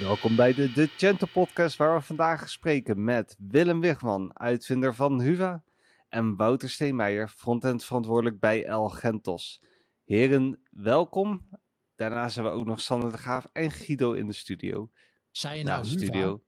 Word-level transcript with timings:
Welkom 0.00 0.36
bij 0.36 0.54
de 0.54 0.72
The 0.72 0.88
Gentle 0.96 1.26
Podcast, 1.26 1.76
waar 1.76 1.94
we 1.94 2.00
vandaag 2.00 2.48
spreken 2.50 3.04
met 3.04 3.36
Willem 3.38 3.80
Wigman, 3.80 4.38
uitvinder 4.38 4.94
van 4.94 5.20
Huva, 5.20 5.62
en 6.08 6.36
Wouter 6.36 6.70
Steenmeijer, 6.70 7.28
frontend 7.28 7.84
verantwoordelijk 7.84 8.40
bij 8.40 8.64
El 8.64 8.88
Gentos. 8.88 9.62
Heren, 10.04 10.60
welkom. 10.70 11.48
Daarna 11.94 12.28
zijn 12.28 12.46
we 12.46 12.52
ook 12.52 12.66
nog 12.66 12.80
Sander 12.80 13.10
de 13.12 13.18
Graaf 13.18 13.48
en 13.52 13.70
Guido 13.70 14.12
in 14.12 14.26
de 14.26 14.32
studio. 14.32 14.90
Zei 15.30 15.58
je 15.58 15.64
nou, 15.64 15.82
de 15.82 15.88
Huva? 15.88 16.00
studio. 16.04 16.42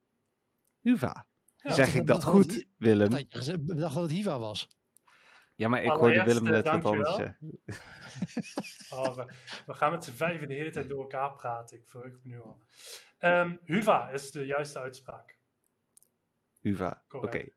Huva. 0.81 1.27
Ja, 1.57 1.73
zeg 1.73 1.95
ik 1.95 2.07
dat 2.07 2.21
dat- 2.21 2.31
goed, 2.31 2.67
Willem? 2.77 3.27
Gezegd- 3.29 3.65
bedacht 3.67 3.95
dat 3.95 4.03
het 4.03 4.13
Hiva 4.13 4.39
was. 4.39 4.69
Ja, 5.59 5.69
maar 5.69 5.83
ik 5.83 5.91
hoorde 5.91 6.23
Willem 6.25 6.43
net 6.43 6.65
wat 6.65 6.85
anders 6.85 7.15
zeggen. 7.15 7.37
Oh, 8.91 9.17
we, 9.17 9.33
we 9.67 9.75
gaan 9.75 9.91
met 9.91 10.05
z'n 10.05 10.13
vijven 10.13 10.49
de 10.49 10.55
hele 10.55 10.71
tijd 10.71 10.89
door 10.89 11.01
elkaar 11.01 11.33
praten. 11.33 11.77
Ik 11.77 11.87
verheug 11.87 12.13
me 12.13 12.19
nu 12.23 12.41
al. 12.41 12.59
Ehm, 13.19 13.57
Huva 13.65 14.09
is 14.09 14.31
de 14.31 14.47
juiste 14.47 14.79
uitspraak. 14.79 15.39
Huva, 16.61 17.03
oké. 17.11 17.49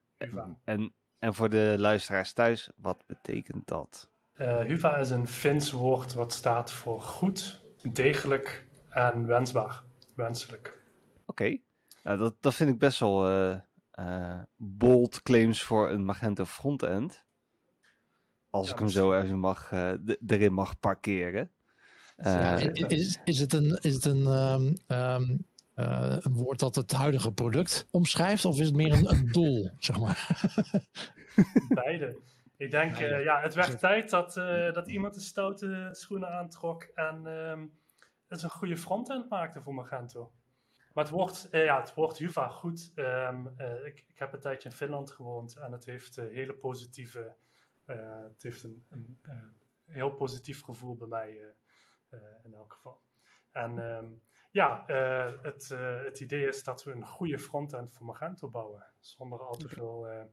En, 0.63 0.93
en 1.20 1.34
voor 1.34 1.49
de 1.49 1.76
luisteraars 1.77 2.34
thuis, 2.34 2.70
wat 2.76 3.03
betekent 3.07 3.67
dat? 3.67 4.09
Eh, 4.34 4.59
Huva 4.59 4.98
is 4.98 5.09
een 5.09 5.27
Fins 5.27 5.71
woord 5.71 6.13
wat 6.13 6.34
staat 6.34 6.71
voor 6.71 7.02
goed, 7.02 7.63
degelijk 7.91 8.68
en 8.90 9.26
wensbaar. 9.26 9.84
Wenselijk. 10.15 10.84
Oké, 11.26 11.57
nou, 12.04 12.18
dat, 12.18 12.35
dat 12.40 12.55
vind 12.55 12.70
ik 12.70 12.77
best 12.77 12.99
wel 12.99 13.27
eh, 13.27 13.59
eh, 13.91 14.41
bold 14.55 15.21
claims 15.21 15.63
voor 15.63 15.90
een 15.90 16.05
Magento 16.05 16.45
frontend. 16.45 17.26
Als 18.52 18.68
Ja, 18.68 18.73
ik 18.73 18.80
hem 18.80 18.90
zo 18.90 19.14
even 19.14 19.40
mag, 19.40 19.72
eh, 19.72 19.91
d- 19.91 20.32
erin 20.32 20.54
mag 20.54 20.80
parkeren. 20.80 21.52
Ja, 22.18 22.58
Eh, 22.60 22.68
is, 22.74 22.88
is, 22.88 23.20
is 23.24 23.40
het 23.40 23.54
een, 23.54 23.77
is 23.82 23.93
het 23.93 24.05
een, 24.05 24.26
ehm, 24.26 24.74
ehm, 24.88 25.38
eh, 25.74 26.18
een 26.20 26.34
woord 26.34 26.60
dat 26.60 26.76
het 26.76 26.91
huidige 26.91 27.32
product 27.34 27.88
omschrijft? 27.91 28.46
Of 28.46 28.60
is 28.60 28.66
het 28.66 28.76
meer 28.76 28.93
een, 28.93 29.10
een 29.10 29.32
doel, 29.38 29.70
zeg 29.80 29.99
maar? 29.99 30.27
Beide. 31.70 32.18
Ik 32.58 32.71
denk, 32.71 32.98
Beide. 32.98 33.16
eh, 33.16 33.24
ja, 33.24 33.41
het 33.41 33.54
werd 33.54 33.80
tijd 33.80 34.10
dat, 34.10 34.38
eh, 34.38 34.74
dat 34.74 34.88
iemand 34.88 35.13
de 35.13 35.20
stoute 35.20 35.90
schoenen 35.91 36.30
aantrok 36.30 36.84
en 36.84 37.27
ehm, 37.27 37.65
het 38.27 38.41
een 38.43 38.49
goede 38.49 38.77
frontend 38.77 39.30
maakte 39.30 39.62
voor 39.62 39.74
Magento. 39.74 40.32
Maar 40.93 41.04
het 41.04 41.13
woord, 41.13 41.48
eh, 41.49 41.65
ja, 41.65 41.80
het 41.80 41.93
woord 41.93 42.18
Juva, 42.18 42.48
goed. 42.48 42.91
ehm, 42.96 43.48
eh, 43.58 43.86
ik, 43.86 44.04
ik 44.08 44.20
heb 44.20 44.34
een 44.34 44.40
tijdje 44.40 44.70
in 44.70 44.76
Finland 44.76 45.12
gewoond 45.12 45.55
en 45.58 45.71
het 45.71 45.86
heeft 45.86 46.15
hele 46.15 46.54
positieve, 46.54 47.36
het 47.85 48.43
heeft 48.43 48.63
een, 48.63 48.85
een 48.90 49.20
eh, 49.21 49.34
heel 49.85 50.12
positief 50.15 50.62
gevoel 50.63 50.96
bij 50.96 51.07
mij 51.07 51.29
eh, 51.41 51.48
eh, 52.10 52.46
in 52.46 52.54
elk 52.54 52.74
geval. 52.74 53.01
En 53.51 53.79
ehm, 53.79 54.12
ja, 54.51 54.87
eh, 54.87 55.43
het, 55.43 55.71
eh, 55.71 56.04
het 56.04 56.20
idee 56.20 56.48
is 56.48 56.63
dat 56.63 56.84
we 56.84 56.91
een 56.91 57.05
goede 57.07 57.40
frontend 57.40 57.93
voor 57.93 58.05
Magento 58.05 58.49
bouwen, 58.49 58.85
zonder 58.99 59.40
al 59.40 59.55
te 59.55 59.70
veel 59.70 60.07
eh, 60.07 60.24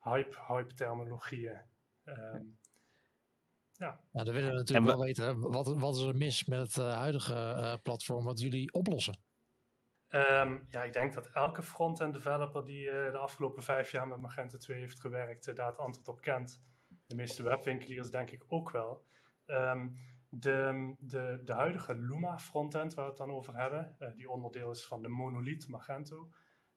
hype, 0.00 0.36
hype 0.48 0.74
terminologieën. 0.74 1.60
Ehm, 2.04 2.44
Nou, 3.78 3.94
dan 4.12 4.34
willen 4.34 4.50
we 4.50 4.56
natuurlijk 4.56 4.86
we- 4.86 4.96
wel 4.96 5.04
weten, 5.04 5.40
wat, 5.40 5.66
wat 5.78 5.96
is 5.96 6.02
er 6.02 6.16
mis 6.16 6.44
met 6.44 6.58
het 6.60 6.78
eh, 6.78 6.96
huidige 6.96 7.34
eh, 7.34 7.74
platform 7.82 8.24
wat 8.24 8.40
jullie 8.40 8.72
oplossen? 8.72 9.18
Ehm, 10.08 10.58
ja, 10.68 10.82
ik 10.82 10.92
denk 10.92 11.14
dat 11.14 11.26
elke 11.26 11.62
front-end 11.62 12.12
developer 12.14 12.64
die 12.64 12.90
eh, 12.90 13.12
de 13.12 13.18
afgelopen 13.18 13.62
vijf 13.62 13.90
jaar 13.90 14.08
met 14.08 14.20
Magento 14.20 14.58
2 14.58 14.78
heeft 14.78 15.00
gewerkt, 15.00 15.48
eh, 15.48 15.54
daar 15.54 15.66
het 15.66 15.78
antwoord 15.78 16.08
op 16.08 16.20
kent. 16.20 16.62
De 17.06 17.14
meeste 17.14 17.42
webwinkeliers 17.42 18.10
denk 18.10 18.30
ik 18.30 18.44
ook 18.48 18.70
wel. 18.70 19.04
Ehm, 19.46 19.88
de, 20.28 20.94
de, 20.98 21.40
de 21.44 21.52
huidige 21.52 21.94
Luma 21.94 22.38
frontend 22.38 22.94
waar 22.94 23.04
we 23.04 23.10
het 23.10 23.20
dan 23.20 23.30
over 23.30 23.56
hebben, 23.56 23.96
eh, 23.98 24.08
die 24.14 24.30
onderdeel 24.30 24.70
is 24.70 24.86
van 24.86 25.02
de 25.02 25.08
monolith 25.08 25.68
Magento. 25.68 26.30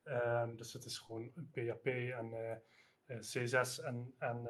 Ehm, 0.10 0.56
dus 0.56 0.74
het 0.74 0.86
is 0.86 0.98
gewoon 0.98 1.32
PHP 1.52 1.86
en 1.86 2.34
eh, 2.34 2.52
eh, 3.06 3.20
CSS 3.20 3.80
en, 3.80 4.14
en 4.18 4.50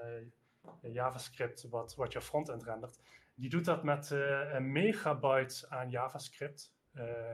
JavaScript 0.81 1.69
wat, 1.69 1.95
wat 1.95 2.11
je 2.11 2.21
frontend 2.21 2.63
rendert. 2.63 2.99
Die 3.35 3.49
doet 3.49 3.65
dat 3.65 3.83
met 3.83 4.11
eh, 4.11 4.53
een 4.53 4.71
megabyte 4.71 5.69
aan 5.69 5.89
JavaScript, 5.89 6.73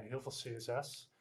heel 0.02 0.22
veel 0.22 0.32
CSS. 0.32 1.14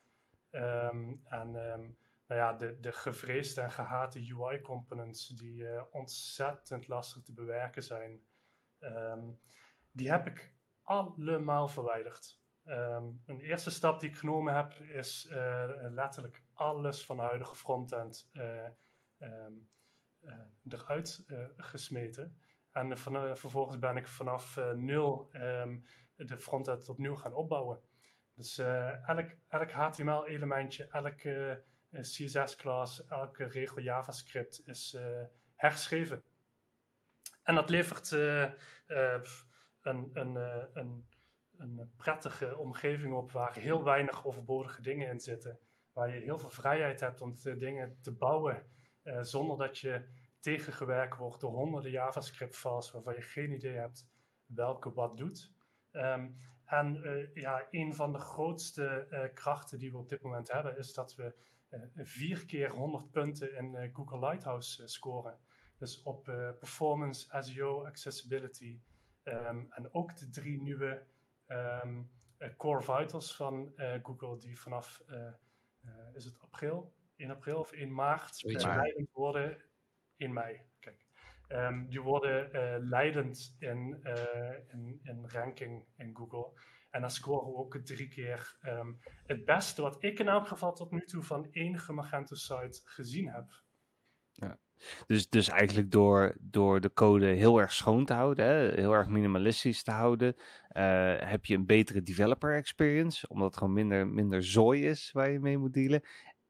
Ehm, 0.50 1.14
en 1.24 1.96
nou 2.26 2.40
ja, 2.40 2.52
de, 2.52 2.80
de 2.80 2.92
gevreesde 2.92 3.60
en 3.60 3.72
gehate 3.72 4.34
UI-components 4.34 5.28
die 5.28 5.68
eh, 5.68 5.82
ontzettend 5.90 6.88
lastig 6.88 7.22
te 7.22 7.32
bewerken 7.32 7.82
zijn, 7.82 8.22
ehm, 8.78 9.30
die 9.92 10.10
heb 10.10 10.26
ik 10.26 10.54
allemaal 10.82 11.68
verwijderd. 11.68 12.42
Ehm, 12.64 13.04
een 13.26 13.40
eerste 13.40 13.70
stap 13.70 14.00
die 14.00 14.08
ik 14.08 14.16
genomen 14.16 14.54
heb 14.54 14.72
is 14.80 15.26
eh, 15.26 15.70
letterlijk 15.90 16.42
alles 16.52 17.04
van 17.04 17.16
de 17.16 17.22
huidige 17.22 17.54
frontend 17.54 18.28
eh, 18.32 18.66
ehm, 19.18 19.52
eh, 20.20 20.38
eruit 20.68 21.24
gesmeten. 21.56 22.38
En 22.72 22.98
van, 22.98 23.36
vervolgens 23.36 23.78
ben 23.78 23.96
ik 23.96 24.08
vanaf 24.08 24.56
nul 24.74 25.28
de 26.16 26.38
frontend 26.38 26.88
opnieuw 26.88 27.14
gaan 27.14 27.34
opbouwen. 27.34 27.80
Dus 28.34 28.58
elk, 28.58 29.30
elk 29.48 29.70
HTML-elementje, 29.70 30.86
elke 30.86 31.64
CSS-class, 32.00 33.06
elke 33.06 33.44
regel 33.44 33.80
JavaScript 33.80 34.62
is 34.66 34.94
eh, 34.94 35.22
herschreven. 35.54 36.22
En 37.42 37.54
dat 37.54 37.70
levert 37.70 38.12
eh, 38.12 38.42
eh, 38.42 39.22
een, 39.82 40.10
een, 40.12 40.34
een, 40.72 41.06
een 41.56 41.92
prettige 41.96 42.58
omgeving 42.58 43.14
op 43.14 43.32
waar 43.32 43.58
heel 43.58 43.84
weinig 43.84 44.26
overbodige 44.26 44.82
dingen 44.82 45.08
in 45.08 45.20
zitten. 45.20 45.58
Waar 45.92 46.14
je 46.14 46.20
heel 46.20 46.38
veel 46.38 46.50
vrijheid 46.50 47.00
hebt 47.00 47.20
om 47.20 47.36
dingen 47.58 47.98
te 48.00 48.12
bouwen 48.12 48.66
zonder 49.20 49.58
dat 49.58 49.78
je 49.78 50.04
tegengewerkt 50.40 51.16
wordt 51.16 51.40
door 51.40 51.50
honderden 51.50 51.90
JavaScript-files 51.90 52.90
waarvan 52.90 53.14
je 53.14 53.22
geen 53.22 53.52
idee 53.52 53.76
hebt 53.76 54.06
welke 54.46 54.92
wat 54.92 55.16
doet. 55.16 55.52
Ehm, 55.90 56.30
en 56.64 57.00
ja, 57.34 57.66
een 57.70 57.94
van 57.94 58.12
de 58.12 58.18
grootste 58.18 59.30
krachten 59.34 59.78
die 59.78 59.90
we 59.90 59.98
op 59.98 60.08
dit 60.08 60.22
moment 60.22 60.52
hebben, 60.52 60.78
is 60.78 60.92
dat 60.92 61.14
we 61.14 61.34
vier 61.94 62.46
keer 62.46 62.70
100 62.70 63.10
punten 63.10 63.56
in 63.56 63.74
eh, 63.74 63.88
Google 63.94 64.18
Lighthouse 64.18 64.82
eh, 64.82 64.88
scoren. 64.88 65.38
Dus 65.78 66.02
op 66.02 66.28
eh, 66.28 66.50
performance, 66.58 67.42
SEO, 67.42 67.84
accessibility. 67.84 68.80
ehm, 69.22 69.64
en 69.70 69.94
ook 69.94 70.16
de 70.16 70.28
drie 70.30 70.62
nieuwe 70.62 71.02
ehm, 71.46 72.02
eh, 72.38 72.48
core 72.56 72.82
vitals 72.82 73.36
van 73.36 73.72
eh, 73.76 73.94
Google, 74.02 74.38
die 74.38 74.60
vanaf, 74.60 75.02
eh, 75.06 75.26
eh, 75.26 76.14
is 76.14 76.24
het 76.24 76.40
april? 76.40 76.92
1 77.16 77.30
april 77.30 77.58
of 77.58 77.72
1 77.72 77.94
maart 77.94 78.42
eh, 78.44 78.50
leidend 78.76 79.12
worden 79.12 79.56
in 80.16 80.32
mei. 80.32 80.60
Kijk. 80.80 81.04
Ehm, 81.48 81.86
die 81.86 82.00
worden 82.00 82.52
eh, 82.52 82.76
leidend 82.80 83.56
in, 83.58 84.00
eh, 84.02 84.58
in, 84.72 85.00
in 85.02 85.28
ranking 85.28 85.84
in 85.96 86.16
Google. 86.16 86.60
En 86.94 87.00
dan 87.00 87.10
scoren 87.10 87.52
we 87.52 87.56
ook 87.56 87.76
drie 87.76 88.08
keer 88.08 88.56
ehm, 88.60 88.92
het 89.26 89.44
beste 89.44 89.82
wat 89.82 89.96
ik 89.98 90.18
in 90.18 90.28
elk 90.28 90.48
geval 90.48 90.74
tot 90.74 90.90
nu 90.90 91.00
toe 91.00 91.22
van 91.22 91.48
enige 91.50 91.92
Magento 91.92 92.34
site 92.34 92.80
gezien 92.84 93.28
heb. 93.28 93.62
Dus, 95.06 95.28
dus 95.28 95.48
eigenlijk 95.48 95.90
door, 95.90 96.34
door 96.40 96.80
de 96.80 96.92
code 96.92 97.26
heel 97.26 97.60
erg 97.60 97.72
schoon 97.72 98.04
te 98.04 98.12
houden, 98.12 98.46
hè, 98.46 98.80
heel 98.80 98.92
erg 98.92 99.08
minimalistisch 99.08 99.82
te 99.82 99.90
houden, 99.90 100.34
eh, 100.68 101.14
heb 101.18 101.44
je 101.44 101.54
een 101.54 101.66
betere 101.66 102.02
developer 102.02 102.54
experience, 102.54 103.28
omdat 103.28 103.46
het 103.46 103.56
gewoon 103.56 103.72
minder, 103.72 104.08
minder 104.08 104.44
zooi 104.44 104.86
is 104.86 105.12
waar 105.12 105.30
je 105.30 105.40
mee 105.40 105.58
moet 105.58 105.74
dealen. 105.74 106.02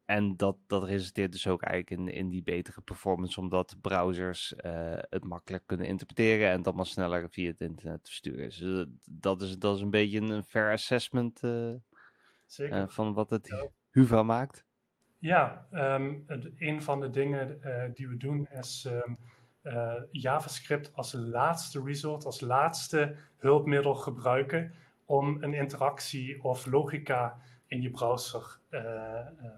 En 0.04 0.37
dat, 0.37 0.56
dat 0.66 0.84
resulteert 0.84 1.32
dus 1.32 1.47
ook 1.47 1.62
eigenlijk 1.62 2.00
in, 2.00 2.15
in 2.15 2.28
die 2.28 2.42
betere 2.42 2.81
performance, 2.81 3.41
omdat 3.41 3.76
browsers 3.81 4.54
eh, 4.54 4.72
het 5.10 5.25
makkelijk 5.25 5.62
kunnen 5.66 5.86
interpreteren 5.86 6.51
en 6.51 6.56
het 6.56 6.66
allemaal 6.66 6.84
sneller 6.84 7.30
via 7.30 7.51
het 7.51 7.60
internet 7.60 8.01
versturen. 8.03 8.45
Dus 8.48 8.60
eh, 8.60 8.83
dat, 9.04 9.42
is, 9.42 9.59
dat 9.59 9.77
is 9.77 9.83
een 9.83 9.91
beetje 9.91 10.21
een 10.21 10.45
fair 10.45 10.72
assessment 10.72 11.42
eh, 11.42 11.72
Zeker. 12.47 12.91
van 12.91 13.12
wat 13.15 13.30
het 13.30 13.47
Ja. 13.47 13.66
Huva 13.91 14.22
maakt. 14.22 14.65
Ja, 15.18 15.66
ehm, 15.71 16.15
het- 16.27 16.51
een 16.59 16.83
van 16.83 17.01
de 17.01 17.10
dingen 17.10 17.60
die 17.95 18.09
we 18.09 18.16
doen 18.16 18.48
is 18.51 18.84
ehm, 18.84 19.15
eh, 19.62 19.95
JavaScript 20.10 20.95
als 20.95 21.12
laatste 21.12 21.83
resort, 21.83 22.24
als 22.24 22.41
laatste 22.41 23.16
hulpmiddel 23.36 23.95
gebruiken 23.95 24.74
om 25.04 25.42
een 25.42 25.54
interactie 25.54 26.42
of 26.45 26.66
logica 26.66 27.39
in 27.66 27.83
je 27.83 27.91
browser 27.91 28.59
eh, 28.68 28.80
ehm, 29.16 29.27
eh, 29.39 29.48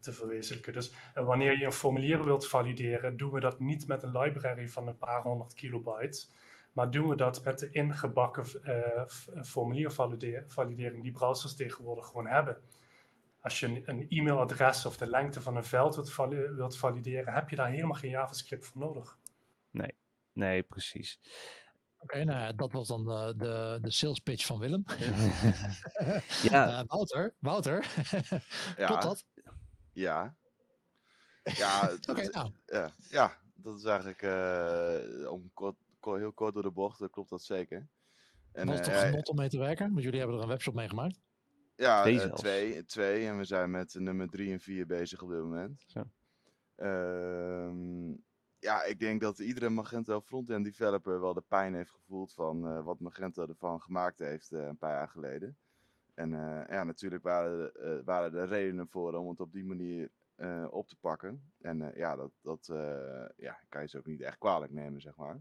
te 0.00 0.12
verwezenlijken. 0.12 0.72
Dus 0.72 0.92
eh, 1.14 1.24
wanneer 1.24 1.58
je 1.58 1.64
een 1.64 1.72
formulier 1.72 2.24
wilt 2.24 2.48
valideren, 2.48 3.16
doen 3.16 3.30
we 3.30 3.40
dat 3.40 3.60
niet 3.60 3.86
met 3.86 4.02
een 4.02 4.18
library 4.18 4.68
van 4.68 4.86
een 4.88 4.98
paar 4.98 5.22
honderd 5.22 5.54
kilobyte, 5.54 6.26
maar 6.72 6.90
doen 6.90 7.08
we 7.08 7.16
dat 7.16 7.44
met 7.44 7.58
de 7.58 7.70
ingebakken 7.70 8.44
eh, 8.62 9.04
formuliervalidering 9.44 11.02
die 11.02 11.12
browsers 11.12 11.54
tegenwoordig 11.56 12.06
gewoon 12.06 12.26
hebben. 12.26 12.56
Als 13.40 13.60
je 13.60 13.66
een, 13.66 13.82
een 13.86 14.06
e-mailadres 14.08 14.86
of 14.86 14.96
de 14.96 15.06
lengte 15.06 15.40
van 15.40 15.56
een 15.56 15.64
veld 15.64 15.94
wilt, 15.94 16.12
vali- 16.12 16.48
wilt 16.48 16.78
valideren, 16.78 17.32
heb 17.34 17.48
je 17.48 17.56
daar 17.56 17.70
helemaal 17.70 17.96
geen 17.96 18.10
JavaScript 18.10 18.66
voor 18.66 18.80
nodig. 18.80 19.18
Nee, 20.32 20.62
precies. 20.62 21.20
Oké, 21.98 22.24
nou 22.24 22.38
ja, 22.40 22.52
dat 22.52 22.72
was 22.72 22.88
dan 22.88 23.04
de, 23.04 23.34
de, 23.36 23.78
de 23.82 23.90
sales 23.90 24.18
pitch 24.18 24.46
van 24.46 24.58
Willem. 24.58 24.84
ja. 26.50 26.80
Uh, 26.80 26.82
Wouter, 26.86 27.34
Wouter, 27.38 27.86
Ja. 28.76 28.86
klopt 28.86 29.02
dat? 29.02 29.24
Ja. 30.00 30.36
Ja, 31.42 31.82
Oké, 32.10 32.22
dat, 32.22 32.32
nou, 32.32 32.52
ja, 32.66 32.94
ja, 33.08 33.36
dat 33.54 33.76
is 33.78 33.84
eigenlijk 33.84 34.22
eh, 34.22 35.30
om 35.32 35.50
kort, 35.54 35.76
ko- 36.00 36.14
heel 36.16 36.32
kort 36.32 36.54
door 36.54 36.62
de 36.62 36.70
bocht, 36.70 36.98
dan 36.98 37.10
klopt 37.10 37.30
dat 37.30 37.42
zeker. 37.42 37.88
En, 38.52 38.66
was 38.66 38.74
eh, 38.78 38.84
het 38.84 38.92
toch 38.92 39.02
ja, 39.02 39.08
genot 39.08 39.28
om 39.28 39.36
mee 39.36 39.48
te 39.48 39.58
werken? 39.58 39.90
Want 39.90 40.02
jullie 40.02 40.18
hebben 40.18 40.36
er 40.36 40.42
een 40.42 40.48
webshop 40.48 40.74
mee 40.74 40.88
gemaakt. 40.88 41.20
Ja, 41.76 42.02
Twee 42.02 42.20
eh, 42.20 42.32
twee, 42.32 42.84
twee. 42.84 43.26
En 43.26 43.36
we 43.36 43.44
zijn 43.44 43.70
met 43.70 43.94
nummer 43.94 44.28
drie 44.28 44.52
en 44.52 44.60
vier 44.60 44.86
bezig 44.86 45.22
op 45.22 45.28
dit 45.30 45.38
moment. 45.38 45.84
Zo. 45.86 46.04
Ehm, 46.76 48.10
ja, 48.58 48.82
ik 48.84 48.98
denk 48.98 49.20
dat 49.20 49.38
iedere 49.38 49.68
Magento 49.68 50.20
frontend 50.20 50.64
developer 50.64 51.20
wel 51.20 51.34
de 51.34 51.44
pijn 51.48 51.74
heeft 51.74 51.90
gevoeld 51.90 52.32
van 52.32 52.66
eh, 52.68 52.84
wat 52.84 53.00
Magento 53.00 53.46
ervan 53.46 53.80
gemaakt 53.80 54.18
heeft 54.18 54.52
eh, 54.52 54.66
een 54.66 54.78
paar 54.78 54.94
jaar 54.94 55.08
geleden. 55.08 55.56
En 56.20 56.34
eh, 56.34 56.68
ja, 56.68 56.84
natuurlijk 56.84 57.22
waren, 57.22 57.74
eh, 57.74 58.04
waren 58.04 58.34
er 58.34 58.48
redenen 58.48 58.88
voor 58.88 59.14
om 59.14 59.28
het 59.28 59.40
op 59.40 59.52
die 59.52 59.64
manier 59.64 60.10
eh, 60.34 60.66
op 60.70 60.88
te 60.88 60.96
pakken. 60.96 61.52
En 61.60 61.92
ja, 61.94 62.16
dat, 62.16 62.30
dat 62.40 62.66
ja, 63.36 63.60
kan 63.68 63.82
je 63.82 63.88
ze 63.88 63.98
ook 63.98 64.06
niet 64.06 64.20
echt 64.20 64.38
kwalijk 64.38 64.72
nemen, 64.72 65.00
zeg 65.00 65.16
maar. 65.16 65.40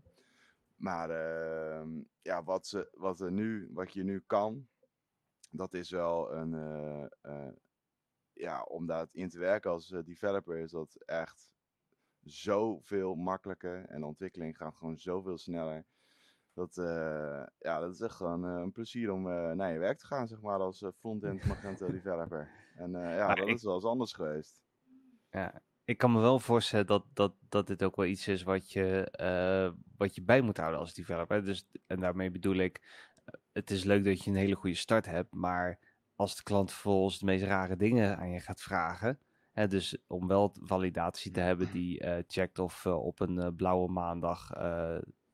Maar 0.76 1.10
ehm, 1.10 1.90
ja, 2.22 2.44
wat, 2.44 2.68
ze, 2.68 2.90
wat, 2.94 3.20
er 3.20 3.32
nu, 3.32 3.70
wat 3.74 3.94
je 3.94 4.04
nu 4.04 4.24
kan, 4.26 4.68
dat 5.52 5.74
is 5.74 5.90
wel 5.90 6.34
een. 6.34 7.10
ja, 8.34 8.62
om 8.64 8.86
daar 8.86 9.08
in 9.12 9.30
te 9.30 9.40
werken 9.40 9.72
als 9.72 9.88
developer 9.88 10.58
is 10.58 10.72
dat 10.72 10.96
echt 11.06 11.52
zoveel 12.24 13.16
makkelijker. 13.16 13.86
En 13.86 14.00
de 14.00 14.08
ontwikkeling 14.08 14.58
gaat 14.58 14.76
gewoon 14.76 15.00
zoveel 15.00 15.38
sneller. 15.38 15.86
Dat, 16.60 16.78
eh, 16.78 17.44
ja, 17.60 17.80
dat 17.80 17.94
is 17.94 18.02
echt 18.02 18.16
gewoon 18.16 18.46
eh, 18.46 18.62
een 18.62 18.72
plezier 18.72 19.12
om 19.12 19.30
eh, 19.30 19.52
naar 19.52 19.74
je 19.74 19.80
werk 19.80 19.98
te 19.98 20.06
gaan, 20.06 20.28
zeg 20.28 20.42
maar, 20.42 20.60
als 20.60 20.84
front-end 21.00 21.46
Magento 21.46 21.92
developer. 21.92 22.50
En 22.76 22.92
ja, 22.92 23.28
Maar 23.28 23.36
dat 23.36 23.48
ik- 23.48 23.56
is 23.56 23.64
wel 23.64 23.74
eens 23.76 23.84
anders 23.86 24.14
geweest. 24.14 24.62
Ja, 25.30 25.62
ik 25.84 25.98
kan 25.98 26.12
me 26.12 26.20
wel 26.20 26.40
voorstellen 26.40 26.86
dat, 26.86 27.06
dat, 27.14 27.34
dat 27.50 27.68
dit 27.68 27.84
ook 27.84 27.96
wel 27.96 28.06
iets 28.06 28.28
is 28.28 28.44
wat 28.44 28.72
je, 28.72 29.12
wat 29.98 30.16
je 30.16 30.22
bij 30.22 30.42
moet 30.42 30.58
houden 30.58 30.80
als 30.80 30.94
developer. 30.94 31.44
Dus, 31.46 31.68
en 31.88 32.00
daarmee 32.00 32.32
bedoel 32.32 32.56
ik, 32.56 32.82
het 33.52 33.72
is 33.72 33.84
leuk 33.84 34.04
dat 34.04 34.24
je 34.24 34.30
een 34.30 34.36
hele 34.38 34.56
goede 34.56 34.76
start 34.76 35.06
hebt, 35.06 35.34
maar 35.34 35.80
als 36.16 36.36
de 36.36 36.44
klant 36.44 36.72
vervolgens 36.72 37.20
de 37.20 37.26
meest 37.26 37.44
rare 37.44 37.76
dingen 37.76 38.18
aan 38.18 38.30
je 38.32 38.40
gaat 38.40 38.62
vragen, 38.62 39.20
hè, 39.52 39.68
dus 39.68 39.98
om 40.08 40.28
wel 40.28 40.56
validatie 40.62 41.32
te 41.32 41.40
hebben 41.40 41.72
die 41.72 42.00
eh, 42.00 42.24
checkt 42.28 42.60
of 42.60 42.86
op 42.86 43.20
een 43.20 43.56
blauwe 43.56 43.92
maandag 43.92 44.52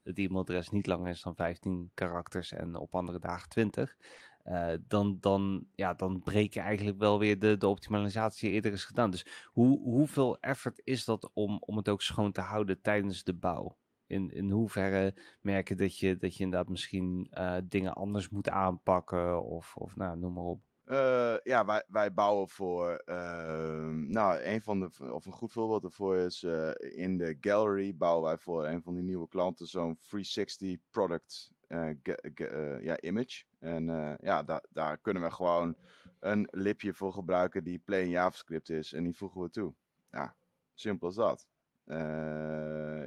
het 0.05 0.17
e-mailadres 0.19 0.69
niet 0.69 0.87
langer 0.87 1.09
is 1.09 1.21
dan 1.21 1.35
15 1.35 1.91
karakters 1.93 2.51
en 2.51 2.75
op 2.75 2.95
andere 2.95 3.19
dagen 3.19 3.49
20. 3.49 3.97
eh, 4.43 4.73
dan, 4.87 5.17
dan, 5.19 5.67
ja, 5.75 5.93
dan 5.93 6.21
breek 6.23 6.53
je 6.53 6.59
eigenlijk 6.59 6.97
wel 6.97 7.19
weer 7.19 7.39
de, 7.39 7.57
de 7.57 7.67
optimalisatie 7.67 8.45
die 8.47 8.55
eerder 8.55 8.71
is 8.71 8.85
gedaan. 8.85 9.11
Dus 9.11 9.25
hoe, 9.45 9.79
hoeveel 9.79 10.39
effort 10.39 10.81
is 10.83 11.05
dat 11.05 11.31
om, 11.33 11.57
om 11.59 11.77
het 11.77 11.89
ook 11.89 12.01
schoon 12.01 12.31
te 12.31 12.41
houden 12.41 12.81
tijdens 12.81 13.23
de 13.23 13.33
bouw? 13.33 13.77
In, 14.07 14.31
in 14.31 14.49
hoeverre 14.51 15.15
merk 15.41 15.67
je 15.67 15.75
dat 15.75 15.97
je, 15.99 16.17
dat 16.17 16.37
je 16.37 16.43
inderdaad 16.43 16.69
misschien 16.69 17.27
eh, 17.29 17.57
dingen 17.63 17.93
anders 17.93 18.29
moet 18.29 18.49
aanpakken 18.49 19.43
of, 19.43 19.75
of 19.75 19.95
nou, 19.95 20.17
noem 20.17 20.33
maar 20.33 20.43
op. 20.43 20.61
Eh, 20.85 21.35
ja, 21.43 21.65
wij, 21.65 21.83
wij 21.87 22.13
bouwen 22.13 22.49
voor. 22.49 22.89
ehm, 23.05 24.07
nou, 24.11 24.39
een 24.41 24.61
van 24.61 24.79
de. 24.79 25.13
Of 25.13 25.25
een 25.25 25.31
goed 25.31 25.51
voorbeeld 25.51 25.81
daarvoor 25.81 26.15
is. 26.17 26.43
eh, 26.43 26.71
in 26.79 27.17
de 27.17 27.37
gallery 27.41 27.95
bouwen 27.95 28.23
wij 28.23 28.37
voor 28.37 28.65
een 28.67 28.81
van 28.81 28.93
die 28.93 29.03
nieuwe 29.03 29.27
klanten 29.27 29.67
zo'n 29.67 29.97
360 29.97 30.77
product 30.91 31.51
eh, 31.67 31.89
eh, 31.89 32.83
ja, 32.83 32.99
image. 33.01 33.43
En 33.59 33.89
eh, 33.89 34.13
ja, 34.21 34.43
da- 34.43 34.63
daar 34.69 34.97
kunnen 34.97 35.23
we 35.23 35.31
gewoon 35.31 35.75
een 36.19 36.47
lipje 36.51 36.93
voor 36.93 37.13
gebruiken 37.13 37.63
die 37.63 37.79
plain 37.79 38.09
JavaScript 38.09 38.69
is. 38.69 38.93
En 38.93 39.03
die 39.03 39.15
voegen 39.15 39.41
we 39.41 39.49
toe. 39.49 39.73
Ja, 40.11 40.35
simpel 40.73 41.07
als 41.07 41.15
dat. 41.15 41.47
Eh, 41.83 41.97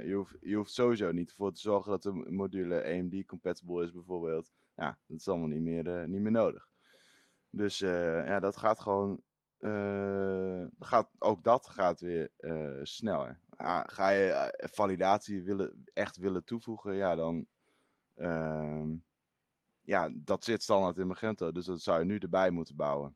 je, 0.07 0.13
hoeft, 0.15 0.35
je 0.41 0.55
hoeft 0.55 0.71
sowieso 0.73 1.11
niet 1.11 1.29
ervoor 1.29 1.53
te 1.53 1.61
zorgen 1.61 1.91
dat 1.91 2.03
de 2.03 2.11
module 2.29 2.83
AMD-compatible 2.83 3.83
is, 3.83 3.91
bijvoorbeeld. 3.91 4.51
Ja, 4.75 4.97
dat 5.07 5.17
is 5.19 5.27
allemaal 5.27 5.47
niet 5.47 5.61
meer, 5.61 5.87
eh, 5.99 6.07
niet 6.07 6.21
meer 6.21 6.31
nodig. 6.31 6.67
Dus 7.49 7.81
eh, 7.81 8.25
ja, 8.27 8.39
dat 8.39 8.57
gaat 8.57 8.79
gewoon. 8.79 9.21
eh, 9.59 10.65
gaat, 10.79 11.09
ook 11.19 11.43
dat 11.43 11.67
gaat 11.69 11.99
weer 11.99 12.29
eh, 12.37 12.79
sneller. 12.83 13.39
Ah, 13.55 13.83
ga 13.85 14.09
je 14.09 14.29
eh, 14.31 14.69
validatie 14.71 15.43
willen, 15.43 15.83
echt 15.93 16.17
willen 16.17 16.43
toevoegen, 16.43 16.95
ja, 16.95 17.15
dan. 17.15 17.45
ehm, 18.15 18.95
ja, 19.81 20.09
dat 20.13 20.43
zit 20.43 20.63
standaard 20.63 20.97
in 20.97 21.07
Magento, 21.07 21.51
dus 21.51 21.65
dat 21.65 21.81
zou 21.81 21.99
je 21.99 22.05
nu 22.05 22.17
erbij 22.17 22.49
moeten 22.49 22.75
bouwen. 22.75 23.15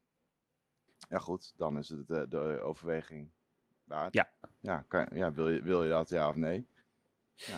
Ja, 1.09 1.17
goed, 1.19 1.53
dan 1.57 1.77
is 1.77 1.89
het 1.89 2.07
de 2.07 2.59
overweging 2.63 3.29
waard. 3.83 4.13
Ja. 4.13 4.31
Ja, 4.59 4.85
kan, 4.87 5.07
ja 5.13 5.31
wil, 5.31 5.49
je, 5.49 5.61
wil 5.61 5.83
je 5.83 5.89
dat, 5.89 6.09
ja 6.09 6.29
of 6.29 6.35
nee? 6.35 6.67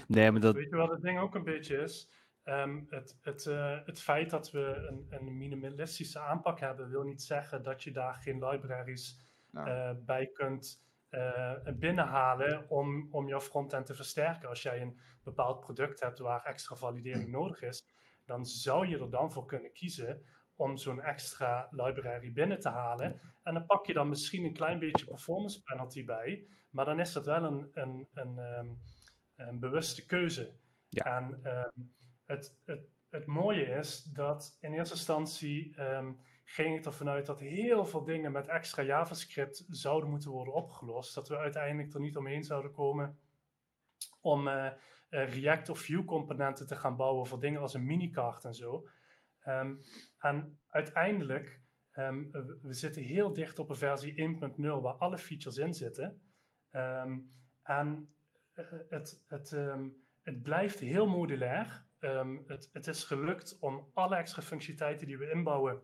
Nee, 0.07 0.31
maar 0.31 0.41
dat, 0.41 0.55
Weet 0.55 0.69
je 0.69 0.75
wat 0.75 0.89
het 0.89 1.01
ding 1.01 1.19
ook 1.19 1.35
een 1.35 1.43
beetje 1.43 1.77
is? 1.77 2.09
Ehm, 2.45 2.81
het, 2.89 3.17
het, 3.21 3.45
eh, 3.45 3.77
het 3.85 4.01
feit 4.01 4.29
dat 4.29 4.51
we 4.51 4.87
een, 4.89 5.05
een 5.09 5.37
minimalistische 5.37 6.19
aanpak 6.19 6.59
hebben, 6.59 6.89
wil 6.89 7.03
niet 7.03 7.21
zeggen 7.21 7.63
dat 7.63 7.83
je 7.83 7.91
daar 7.91 8.13
geen 8.13 8.45
libraries 8.45 9.27
Nou, 9.51 9.69
eh, 9.69 9.91
bij 10.05 10.27
kunt 10.27 10.83
eh, 11.09 11.53
binnenhalen 11.75 12.69
om, 12.69 13.07
om 13.11 13.27
jouw 13.27 13.41
frontend 13.41 13.85
te 13.85 13.95
versterken. 13.95 14.49
Als 14.49 14.61
jij 14.61 14.81
een 14.81 14.99
bepaald 15.23 15.59
product 15.59 15.99
hebt 15.99 16.19
waar 16.19 16.43
extra 16.43 16.75
validering 16.75 17.29
nodig 17.29 17.61
is, 17.61 17.85
dan 18.25 18.45
zou 18.45 18.87
je 18.87 18.99
er 18.99 19.09
dan 19.09 19.31
voor 19.31 19.45
kunnen 19.45 19.73
kiezen 19.73 20.25
om 20.55 20.77
zo'n 20.77 21.01
extra 21.01 21.67
library 21.71 22.31
binnen 22.31 22.59
te 22.59 22.69
halen. 22.69 23.21
En 23.43 23.53
dan 23.53 23.65
pak 23.65 23.85
je 23.85 23.93
dan 23.93 24.09
misschien 24.09 24.43
een 24.43 24.53
klein 24.53 24.79
beetje 24.79 25.05
performance 25.05 25.63
penalty 25.63 26.05
bij, 26.05 26.47
maar 26.69 26.85
dan 26.85 26.99
is 26.99 27.13
dat 27.13 27.25
wel 27.25 27.43
een, 27.43 27.69
een, 27.73 28.07
een, 28.13 28.39
ehm, 28.39 28.67
een 29.35 29.59
bewuste 29.59 30.05
keuze. 30.05 30.53
Ja. 30.89 31.17
En 31.17 31.39
ehm, 31.43 31.81
het, 32.25 32.57
het, 32.65 32.89
het 33.09 33.25
mooie 33.25 33.65
is 33.65 34.03
dat 34.03 34.57
in 34.59 34.73
eerste 34.73 34.95
instantie 34.95 35.75
ehm, 35.75 36.13
ging 36.43 36.77
ik 36.77 36.85
ervan 36.85 37.09
uit 37.09 37.25
dat 37.25 37.39
heel 37.39 37.85
veel 37.85 38.03
dingen 38.03 38.31
met 38.31 38.47
extra 38.47 38.83
JavaScript 38.83 39.65
zouden 39.69 40.09
moeten 40.09 40.31
worden 40.31 40.53
opgelost. 40.53 41.15
Dat 41.15 41.27
we 41.27 41.37
uiteindelijk 41.37 41.93
er 41.93 41.99
niet 41.99 42.17
omheen 42.17 42.43
zouden 42.43 42.71
komen 42.71 43.19
om 44.21 44.47
eh, 44.47 44.71
React 45.09 45.69
of 45.69 45.79
Vue 45.79 46.03
componenten 46.03 46.67
te 46.67 46.75
gaan 46.75 46.95
bouwen 46.95 47.27
voor 47.27 47.39
dingen 47.39 47.61
als 47.61 47.73
een 47.73 47.85
minicart 47.85 48.45
en 48.45 48.55
zo. 48.55 48.87
Ehm, 49.39 49.75
en 50.19 50.59
uiteindelijk, 50.67 51.61
ehm, 51.91 52.31
we, 52.61 52.73
zitten 52.73 53.01
heel 53.01 53.33
dicht 53.33 53.59
op 53.59 53.69
een 53.69 53.75
versie 53.75 54.15
1.0 54.15 54.81
waar 54.81 54.93
alle 54.93 55.17
features 55.17 55.57
in 55.57 55.73
zitten. 55.73 56.21
En 57.61 58.15
eh, 58.53 58.65
het, 58.89 59.23
het, 59.27 59.49
het 60.21 60.41
blijft 60.41 60.79
heel 60.79 61.07
modulair. 61.07 61.84
Ehm, 62.05 62.37
het, 62.47 62.69
het 62.73 62.87
is 62.87 63.03
gelukt 63.03 63.57
om 63.59 63.89
alle 63.93 64.15
extra 64.15 64.41
functionaliteiten 64.41 65.07
die 65.07 65.17
we 65.17 65.31
inbouwen, 65.31 65.81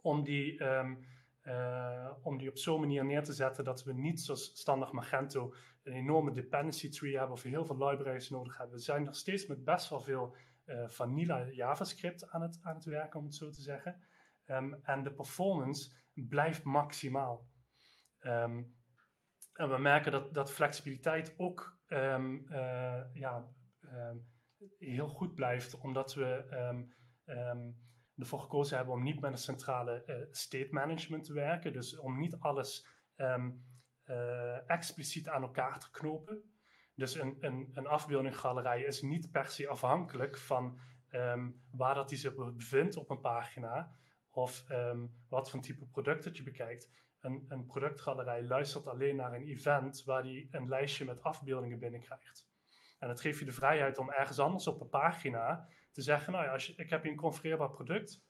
om 0.00 0.24
die, 0.24 0.58
ehm, 0.58 0.94
eh, 1.40 2.10
om 2.22 2.38
die 2.38 2.48
op 2.48 2.58
zo'n 2.58 2.80
manier 2.80 3.04
neer 3.04 3.22
te 3.24 3.32
zetten 3.32 3.64
dat 3.64 3.84
we 3.84 3.92
niet 3.92 4.20
zoals 4.20 4.58
standaard 4.58 4.92
Magento 4.92 5.54
een 5.82 5.92
enorme 5.92 6.32
dependency 6.32 6.90
tree 6.90 7.16
hebben 7.16 7.36
of 7.36 7.42
heel 7.42 7.64
veel 7.64 7.88
libraries 7.88 8.30
nodig 8.30 8.56
hebben. 8.58 8.76
We 8.76 8.82
zijn 8.82 9.02
nog 9.02 9.16
steeds 9.16 9.46
met 9.46 9.64
best 9.64 9.88
wel 9.88 10.00
veel 10.00 10.36
eh, 10.64 10.88
vanilla 10.88 11.46
JavaScript 11.46 12.30
aan 12.30 12.42
het, 12.42 12.58
aan 12.62 12.74
het 12.74 12.84
werken, 12.84 13.18
om 13.18 13.24
het 13.24 13.34
zo 13.34 13.50
te 13.50 13.62
zeggen. 13.62 14.02
Ehm, 14.44 14.74
en 14.82 15.02
de 15.02 15.12
performance 15.12 15.90
blijft 16.14 16.64
maximaal. 16.64 17.48
En 18.18 18.74
we 19.52 19.78
merken 19.78 20.12
dat, 20.12 20.34
dat 20.34 20.52
flexibiliteit 20.52 21.34
ook 21.36 21.78
eh, 21.86 23.00
ja, 23.12 23.48
heel 24.78 25.08
goed 25.08 25.34
blijft, 25.34 25.78
omdat 25.78 26.14
we 26.14 26.46
ehm, 26.50 26.82
ehm, 27.24 27.70
ervoor 28.16 28.40
gekozen 28.40 28.76
hebben 28.76 28.94
om 28.94 29.02
niet 29.02 29.20
met 29.20 29.32
een 29.32 29.38
centrale 29.38 30.04
eh, 30.04 30.16
state 30.30 30.68
management 30.70 31.24
te 31.24 31.32
werken. 31.32 31.72
Dus 31.72 31.98
om 31.98 32.18
niet 32.18 32.36
alles 32.38 32.86
ehm, 33.16 33.50
eh, 34.02 34.70
expliciet 34.70 35.28
aan 35.28 35.42
elkaar 35.42 35.78
te 35.78 35.90
knopen. 35.90 36.54
Dus 36.94 37.14
een, 37.14 37.36
een, 37.40 37.70
een 37.74 37.86
afbeeldinggalerij 37.86 38.82
is 38.82 39.02
niet 39.02 39.30
per 39.30 39.46
se 39.46 39.68
afhankelijk 39.68 40.38
van 40.38 40.78
waar 41.70 41.94
dat 41.94 42.08
die 42.08 42.18
zich 42.18 42.34
bevindt 42.34 42.96
op 42.96 43.10
een 43.10 43.20
pagina. 43.20 43.94
Of 44.30 44.64
wat 45.28 45.50
voor 45.50 45.60
type 45.60 45.86
product 45.86 46.24
dat 46.24 46.36
je 46.36 46.42
bekijkt. 46.42 46.90
Een, 47.20 47.44
een 47.48 47.66
productgalerij 47.66 48.42
luistert 48.42 48.86
alleen 48.86 49.16
naar 49.16 49.32
een 49.32 49.46
event 49.46 50.04
waar 50.04 50.22
die 50.22 50.48
een 50.50 50.68
lijstje 50.68 51.04
met 51.04 51.22
afbeeldingen 51.22 51.78
binnenkrijgt. 51.78 52.46
En 53.06 53.12
dat 53.12 53.20
geeft 53.20 53.38
je 53.38 53.44
de 53.44 53.52
vrijheid 53.52 53.98
om 53.98 54.10
ergens 54.10 54.38
anders 54.38 54.66
op 54.66 54.80
een 54.80 54.88
pagina 54.88 55.68
te 55.92 56.02
zeggen, 56.02 56.32
nou 56.32 56.44
ja, 56.44 56.52
als 56.52 56.74
ik 56.74 56.90
heb 56.90 57.02
hier 57.02 57.10
een 57.10 57.18
confereerbaar 57.18 57.70
product. 57.70 58.24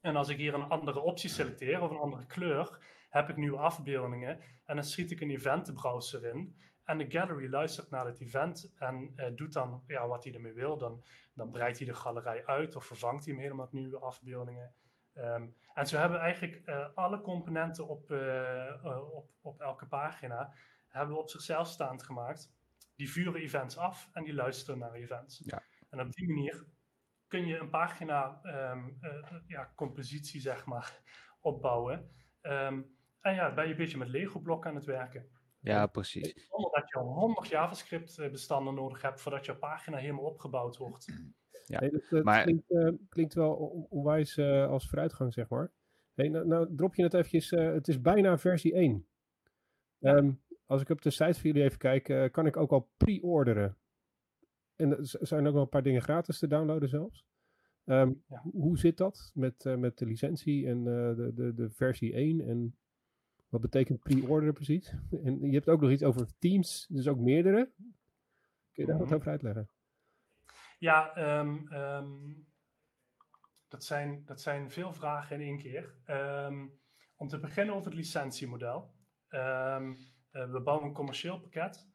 En 0.00 0.16
als 0.16 0.28
ik 0.28 0.36
hier 0.36 0.54
een 0.54 0.68
andere 0.68 1.00
optie 1.00 1.30
selecteer 1.30 1.80
of 1.80 1.90
een 1.90 1.96
andere 1.96 2.26
kleur, 2.26 2.78
heb 3.10 3.28
ik 3.28 3.36
nieuwe 3.36 3.58
afbeeldingen. 3.58 4.40
En 4.64 4.74
dan 4.74 4.84
schiet 4.84 5.10
ik 5.10 5.20
een 5.20 5.30
eventbrowser 5.30 6.24
in. 6.24 6.56
En 6.84 6.98
de 6.98 7.10
gallery 7.10 7.50
luistert 7.50 7.90
naar 7.90 8.06
het 8.06 8.20
event 8.20 8.72
en 8.78 9.14
doet 9.36 9.52
dan 9.52 9.82
ja, 9.86 10.08
wat 10.08 10.24
hij 10.24 10.34
ermee 10.34 10.52
wil. 10.52 10.78
Dan, 10.78 11.04
dan 11.34 11.50
breidt 11.50 11.78
hij 11.78 11.86
de 11.86 11.94
galerij 11.94 12.46
uit 12.46 12.76
of 12.76 12.84
vervangt 12.84 13.24
hij 13.24 13.34
hem 13.34 13.42
helemaal 13.42 13.64
met 13.64 13.80
nieuwe 13.80 13.98
afbeeldingen. 13.98 14.74
Um, 15.14 15.56
en 15.74 15.86
zo 15.86 15.98
hebben 15.98 16.18
we 16.18 16.24
eigenlijk 16.24 16.68
alle 16.94 17.20
componenten 17.20 17.88
op, 17.88 18.10
op, 19.12 19.30
op 19.40 19.60
elke 19.60 19.86
pagina 19.86 20.52
hebben 20.88 21.14
we 21.14 21.22
op 21.22 21.30
zichzelf 21.30 21.68
staand 21.68 22.02
gemaakt. 22.02 22.54
Die 22.96 23.10
vuren 23.10 23.34
events 23.34 23.76
af 23.76 24.08
en 24.12 24.24
die 24.24 24.34
luisteren 24.34 24.78
naar 24.78 24.92
events. 24.92 25.42
Ja. 25.44 25.62
En 25.90 26.00
op 26.00 26.12
die 26.12 26.28
manier 26.28 26.66
kun 27.26 27.46
je 27.46 27.58
een 27.58 27.70
pagina 27.70 28.40
um, 28.72 28.98
ja, 29.46 29.72
compositie 29.74 30.40
zeg 30.40 30.64
maar 30.64 31.00
opbouwen. 31.40 32.10
Um, 32.42 32.96
en 33.20 33.34
ja, 33.34 33.54
ben 33.54 33.64
je 33.64 33.70
een 33.70 33.76
beetje 33.76 33.98
met 33.98 34.08
Lego 34.08 34.40
blokken 34.40 34.70
aan 34.70 34.76
het 34.76 34.84
werken. 34.84 35.28
Ja, 35.60 35.86
precies. 35.86 36.46
Zonder 36.48 36.70
dat 36.70 36.88
je 36.88 36.98
al 36.98 37.06
100 37.06 37.48
JavaScript 37.48 38.18
eh, 38.18 38.30
bestanden 38.30 38.74
nodig 38.74 39.02
hebt 39.02 39.20
voordat 39.20 39.46
je 39.46 39.56
pagina 39.56 39.96
helemaal 39.96 40.24
opgebouwd 40.24 40.76
wordt. 40.76 41.12
Ja, 41.64 41.80
nee, 41.80 41.90
dat, 41.90 42.24
maar... 42.24 42.42
klinkt, 42.42 42.70
uh, 42.70 42.92
klinkt, 43.08 43.34
wel 43.34 43.54
onwijs 43.90 44.36
uh, 44.36 44.68
als 44.68 44.88
vooruitgang, 44.88 45.32
zeg 45.32 45.48
maar. 45.48 45.72
Hey, 46.14 46.28
nou, 46.28 46.46
nou, 46.46 46.74
drop 46.76 46.94
je 46.94 47.02
het 47.02 47.14
eventjes, 47.14 47.50
het 47.50 47.88
is 47.88 48.00
bijna 48.00 48.38
versie 48.38 48.74
1. 48.74 49.06
Ja. 49.98 50.16
Um, 50.16 50.42
als 50.66 50.82
ik 50.82 50.88
op 50.88 51.02
de 51.02 51.10
site 51.10 51.40
van 51.40 51.50
jullie 51.50 51.62
even 51.62 51.78
kijk, 51.78 52.32
kan 52.32 52.46
ik 52.46 52.56
ook 52.56 52.72
al 52.72 52.90
pre-orderen. 52.96 53.76
En 54.76 54.90
er 54.90 55.18
zijn 55.26 55.46
ook 55.46 55.52
wel 55.52 55.62
een 55.62 55.68
paar 55.68 55.82
dingen 55.82 56.02
gratis 56.02 56.38
te 56.38 56.46
downloaden 56.46 56.88
zelfs. 56.88 57.26
Um, 57.84 58.22
ja. 58.28 58.42
Hoe 58.52 58.78
zit 58.78 58.96
dat 58.96 59.30
met, 59.34 59.64
uh, 59.64 59.76
met 59.76 59.98
de 59.98 60.06
licentie 60.06 60.66
en 60.66 60.78
uh, 60.78 61.16
de, 61.16 61.32
de, 61.34 61.54
de 61.54 61.70
versie 61.70 62.14
1? 62.14 62.40
En 62.40 62.76
wat 63.48 63.60
betekent 63.60 64.02
pre-order 64.02 64.52
precies? 64.52 64.94
En 65.24 65.40
je 65.40 65.54
hebt 65.54 65.68
ook 65.68 65.80
nog 65.80 65.90
iets 65.90 66.02
over 66.02 66.26
teams, 66.38 66.86
dus 66.88 67.08
ook 67.08 67.18
meerdere. 67.18 67.72
Kun 68.72 68.84
je 68.84 68.86
daar 68.86 68.98
wat 68.98 69.12
over 69.12 69.28
uitleggen? 69.28 69.68
Ja, 70.78 71.16
um, 71.40 71.72
um, 71.72 72.46
dat, 73.68 73.84
zijn, 73.84 74.22
dat 74.24 74.40
zijn 74.40 74.70
veel 74.70 74.92
vragen 74.92 75.40
in 75.40 75.46
één 75.46 75.58
keer. 75.58 75.94
om 77.16 77.28
te 77.28 77.38
beginnen 77.38 77.74
over 77.74 77.86
het 77.86 77.96
licentiemodel. 77.98 78.94
Uh, 80.36 80.50
we 80.50 80.60
bouwen 80.60 80.86
een 80.86 80.94
commercieel 80.94 81.40
pakket. 81.40 81.86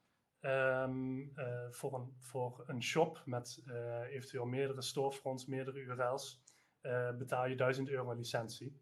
Um, 0.41 1.19
uh, 1.19 1.69
voor, 1.69 1.93
een, 1.93 2.15
voor 2.19 2.63
een 2.67 2.83
shop 2.83 3.21
met 3.25 3.61
uh, 3.65 3.99
eventueel 3.99 4.45
meerdere 4.45 4.81
storefronts, 4.81 5.45
meerdere 5.45 5.79
URL's, 5.79 6.43
betaal 7.17 7.47
je 7.47 7.55
1000 7.55 7.89
euro 7.89 8.13
licentie. 8.13 8.81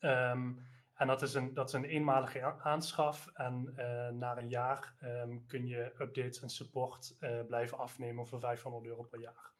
Um, 0.00 0.66
en 0.94 1.06
dat 1.06 1.22
is 1.22 1.34
een, 1.34 1.54
dat 1.54 1.68
is 1.68 1.72
een 1.74 1.84
eenmalige 1.84 2.60
aanschaf. 2.60 3.26
En 3.34 3.74
na 4.18 4.38
een 4.38 4.48
jaar 4.48 4.94
um, 5.02 5.46
kun 5.46 5.66
je 5.66 5.92
updates 5.98 6.42
en 6.42 6.48
support 6.48 7.16
blijven 7.46 7.78
afnemen 7.78 8.26
voor 8.26 8.40
500 8.40 8.84
euro 8.84 9.02
per 9.02 9.20
jaar. 9.20 9.52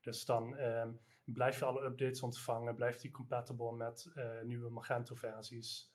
Dus 0.00 0.24
dan 0.24 0.56
blijf 1.24 1.58
je 1.58 1.64
alle 1.64 1.84
updates 1.84 2.22
ontvangen, 2.22 2.74
blijft 2.74 3.00
die 3.00 3.10
compatible 3.10 3.72
met 3.72 4.12
nieuwe 4.42 4.70
Magento-versies 4.70 5.92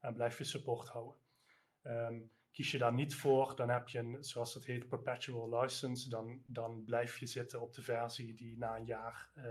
en 0.00 0.14
blijf 0.14 0.38
je 0.38 0.44
support 0.44 0.88
houden. 0.88 1.16
Kies 2.52 2.70
je 2.70 2.78
daar 2.78 2.92
niet 2.92 3.14
voor, 3.14 3.56
dan 3.56 3.68
heb 3.68 3.88
je 3.88 3.98
een, 3.98 4.24
zoals 4.24 4.54
het 4.54 4.64
heet, 4.64 4.88
perpetual 4.88 5.60
license. 5.60 6.08
Dan, 6.08 6.42
dan 6.46 6.84
blijf 6.84 7.18
je 7.18 7.26
zitten 7.26 7.60
op 7.60 7.74
de 7.74 7.82
versie 7.82 8.34
die 8.34 8.58
na 8.58 8.76
een 8.76 8.84
jaar 8.84 9.30
uh, 9.34 9.44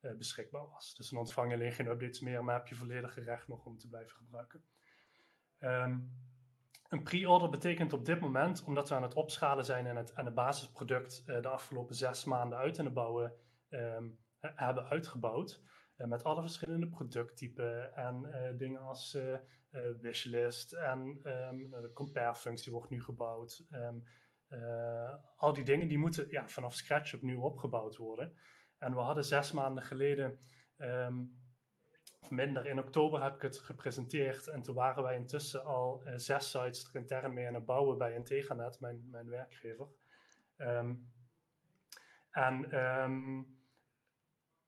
uh, 0.00 0.16
beschikbaar 0.16 0.68
was. 0.68 0.94
Dus 0.94 1.08
dan 1.08 1.18
ontvang 1.18 1.50
je 1.50 1.54
alleen 1.54 1.72
geen 1.72 1.86
updates 1.86 2.20
meer, 2.20 2.44
maar 2.44 2.54
heb 2.54 2.66
je 2.66 2.74
volledige 2.74 3.20
recht 3.20 3.48
nog 3.48 3.64
om 3.64 3.78
te 3.78 3.88
blijven 3.88 4.16
gebruiken. 4.16 4.64
Um, 5.60 6.12
een 6.88 7.02
pre-order 7.02 7.48
betekent 7.48 7.92
op 7.92 8.04
dit 8.04 8.20
moment, 8.20 8.64
omdat 8.64 8.88
we 8.88 8.94
aan 8.94 9.02
het 9.02 9.14
opschalen 9.14 9.64
zijn 9.64 9.86
en 9.86 9.96
het, 9.96 10.12
en 10.12 10.24
het 10.24 10.34
basisproduct 10.34 11.22
uh, 11.26 11.42
de 11.42 11.48
afgelopen 11.48 11.94
zes 11.94 12.24
maanden 12.24 12.58
uit 12.58 12.76
de 12.76 12.90
bouwen 12.90 13.34
um, 13.70 14.18
hebben 14.40 14.88
uitgebouwd, 14.88 15.62
met 15.96 16.24
alle 16.24 16.40
verschillende 16.40 16.88
producttypen 16.88 17.94
en 17.94 18.56
dingen 18.56 18.80
als 18.80 19.18
wishlist 20.00 20.72
en 20.72 21.00
um, 21.24 21.70
de 21.70 21.90
compare-functie 21.94 22.72
wordt 22.72 22.90
nu 22.90 23.02
gebouwd. 23.02 23.66
Um, 23.70 24.04
uh, 24.48 25.14
al 25.36 25.52
die 25.52 25.64
dingen 25.64 25.88
die 25.88 25.98
moeten 25.98 26.30
ja, 26.30 26.48
vanaf 26.48 26.74
scratch 26.74 27.14
opnieuw 27.14 27.40
opgebouwd 27.40 27.96
worden. 27.96 28.36
En 28.78 28.94
we 28.94 29.00
hadden 29.00 29.24
zes 29.24 29.52
maanden 29.52 29.82
geleden, 29.84 30.38
um, 30.76 31.40
minder 32.28 32.66
in 32.66 32.78
oktober 32.78 33.22
heb 33.22 33.34
ik 33.34 33.42
het 33.42 33.58
gepresenteerd. 33.58 34.46
En 34.46 34.62
toen 34.62 34.74
waren 34.74 35.02
wij 35.02 35.16
intussen 35.16 35.64
al 35.64 36.02
uh, 36.06 36.12
zes 36.16 36.50
sites 36.50 36.84
er 36.84 37.00
intern 37.00 37.34
mee 37.34 37.46
aan 37.46 37.54
het 37.54 37.64
bouwen 37.64 37.98
bij 37.98 38.14
Integranet, 38.14 38.80
mijn, 38.80 39.08
mijn 39.10 39.28
werkgever. 39.28 39.86
en 42.30 42.66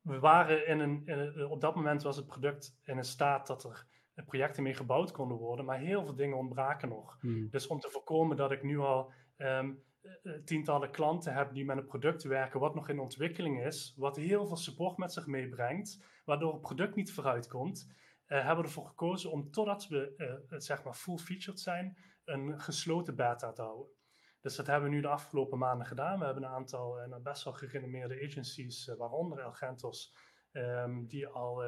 we 0.00 0.18
waren 0.18 0.66
in 0.66 0.78
een, 0.78 1.46
op 1.46 1.60
dat 1.60 1.74
moment 1.74 2.02
was 2.02 2.16
het 2.16 2.26
product 2.26 2.78
in 2.82 2.98
een 2.98 3.04
staat 3.04 3.46
dat 3.46 3.64
er 3.64 3.86
projecten 4.26 4.62
mee 4.62 4.74
gebouwd 4.74 5.12
konden 5.12 5.36
worden, 5.36 5.64
maar 5.64 5.78
heel 5.78 6.04
veel 6.04 6.16
dingen 6.16 6.36
ontbraken 6.36 6.88
nog. 6.88 7.16
Hmm. 7.20 7.48
Dus 7.50 7.66
om 7.66 7.80
te 7.80 7.90
voorkomen 7.90 8.36
dat 8.36 8.50
ik 8.50 8.62
nu 8.62 8.78
al 8.78 9.12
um, 9.36 9.82
tientallen 10.44 10.90
klanten 10.90 11.34
heb 11.34 11.52
die 11.52 11.64
met 11.64 11.76
een 11.76 11.86
product 11.86 12.22
werken 12.22 12.60
wat 12.60 12.74
nog 12.74 12.88
in 12.88 12.98
ontwikkeling 12.98 13.64
is, 13.64 13.94
wat 13.96 14.16
heel 14.16 14.46
veel 14.46 14.56
support 14.56 14.96
met 14.96 15.12
zich 15.12 15.26
meebrengt, 15.26 16.04
waardoor 16.24 16.52
het 16.52 16.60
product 16.60 16.94
niet 16.94 17.12
vooruit 17.12 17.46
komt, 17.46 17.88
uh, 17.88 18.38
hebben 18.38 18.56
we 18.56 18.62
ervoor 18.62 18.86
gekozen 18.86 19.30
om 19.30 19.50
totdat 19.50 19.88
we 19.88 20.14
uh, 20.50 20.58
zeg 20.58 20.84
maar 20.84 20.94
full 20.94 21.18
featured 21.18 21.60
zijn, 21.60 21.96
een 22.24 22.60
gesloten 22.60 23.16
beta 23.16 23.52
te 23.52 23.62
houden. 23.62 23.86
Dus 24.40 24.56
dat 24.56 24.66
hebben 24.66 24.90
we 24.90 24.94
nu 24.94 25.00
de 25.00 25.08
afgelopen 25.08 25.58
maanden 25.58 25.86
gedaan. 25.86 26.18
We 26.18 26.24
hebben 26.24 26.42
een 26.42 26.50
aantal 26.50 27.02
uh, 27.02 27.16
best 27.22 27.44
wel 27.44 27.52
gerenommeerde 27.52 28.26
agencies, 28.28 28.94
waaronder 28.98 29.38
Elgentos, 29.38 30.14
um, 30.52 31.06
die 31.06 31.26
al 31.26 31.64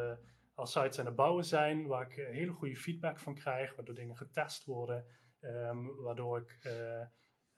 als 0.62 0.72
sites 0.72 0.98
aan 0.98 1.06
het 1.06 1.16
bouwen 1.16 1.44
zijn, 1.44 1.86
waar 1.86 2.02
ik 2.10 2.16
eh, 2.16 2.26
hele 2.26 2.52
goede 2.52 2.76
feedback 2.76 3.18
van 3.18 3.34
krijg, 3.34 3.74
waardoor 3.76 3.94
dingen 3.94 4.16
getest 4.16 4.64
worden, 4.64 5.06
um, 5.40 5.96
waardoor 5.96 6.38
ik 6.38 6.58
uh, 6.64 7.06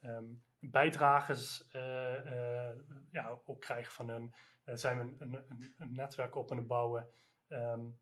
um, 0.01 0.43
bijdragers 0.59 1.65
uh, 1.73 2.71
ja, 3.11 3.39
ook 3.45 3.61
krijg 3.61 3.93
van 3.93 4.09
hun. 4.09 4.35
zijn 4.65 4.99
we 4.99 5.25
een, 5.25 5.45
een, 5.79 5.93
netwerk 5.95 6.35
op 6.35 6.51
aan 6.51 6.57
het 6.57 6.67
bouwen. 6.67 7.09
Um, 7.49 7.99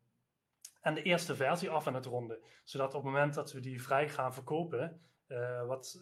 en 0.81 0.93
de 0.93 1.01
eerste 1.01 1.35
versie 1.35 1.69
af 1.69 1.87
aan 1.87 1.95
het 1.95 2.05
ronden. 2.05 2.39
Zodat 2.63 2.93
op 2.93 3.03
het 3.03 3.11
moment 3.11 3.33
dat 3.33 3.51
we 3.51 3.59
die 3.59 3.81
vrij 3.81 4.09
gaan 4.09 4.33
verkopen, 4.33 5.01
wat 5.67 6.01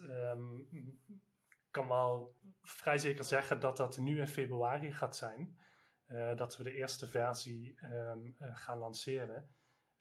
kan 1.70 1.88
wel 1.88 2.36
vrij 2.62 2.98
zeker 2.98 3.24
zeggen 3.24 3.60
dat 3.60 3.76
dat 3.76 3.98
nu 3.98 4.18
in 4.18 4.28
februari 4.28 4.92
gaat 4.92 5.16
zijn. 5.16 5.56
Uh, 6.12 6.36
dat 6.36 6.56
we 6.56 6.64
de 6.64 6.74
eerste 6.74 7.08
versie 7.08 7.78
um, 7.82 8.36
uh, 8.40 8.56
gaan 8.56 8.78
lanceren. 8.78 9.48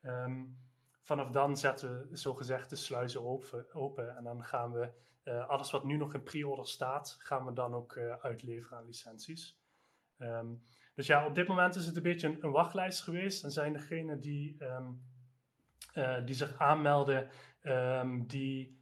Um, 0.02 0.58
vanaf 1.02 1.30
dan 1.30 1.58
zetten 1.58 2.10
we 2.10 2.18
zogezegd 2.18 2.70
de 2.70 2.76
sluizen 2.76 3.26
open, 3.26 3.74
open 3.74 4.18
en 4.18 4.24
dan 4.24 4.44
gaan 4.44 4.72
we 4.72 4.92
alles 5.48 5.72
wat 5.72 5.84
nu 5.84 5.98
nog 5.98 6.14
in 6.14 6.24
pre-order 6.24 6.68
staat, 6.68 7.16
gaan 7.20 7.46
we 7.46 7.54
dan 7.54 7.74
ook 7.74 7.98
uitleveren 7.98 8.78
aan 8.78 8.86
licenties. 8.86 9.60
Um, 10.18 10.64
dus 10.96 11.08
ja, 11.08 11.26
op 11.26 11.36
dit 11.36 11.48
moment 11.48 11.76
is 11.76 11.86
het 11.86 11.96
een 11.96 12.04
beetje 12.04 12.28
een, 12.28 12.44
een 12.44 12.52
wachtlijst 12.52 13.02
geweest 13.02 13.44
en 13.44 13.52
zijn 13.52 13.74
degenen 13.74 14.20
die, 14.20 14.58
die 16.26 16.36
zich 16.36 16.58
aanmelden, 16.58 17.30
die 18.28 18.80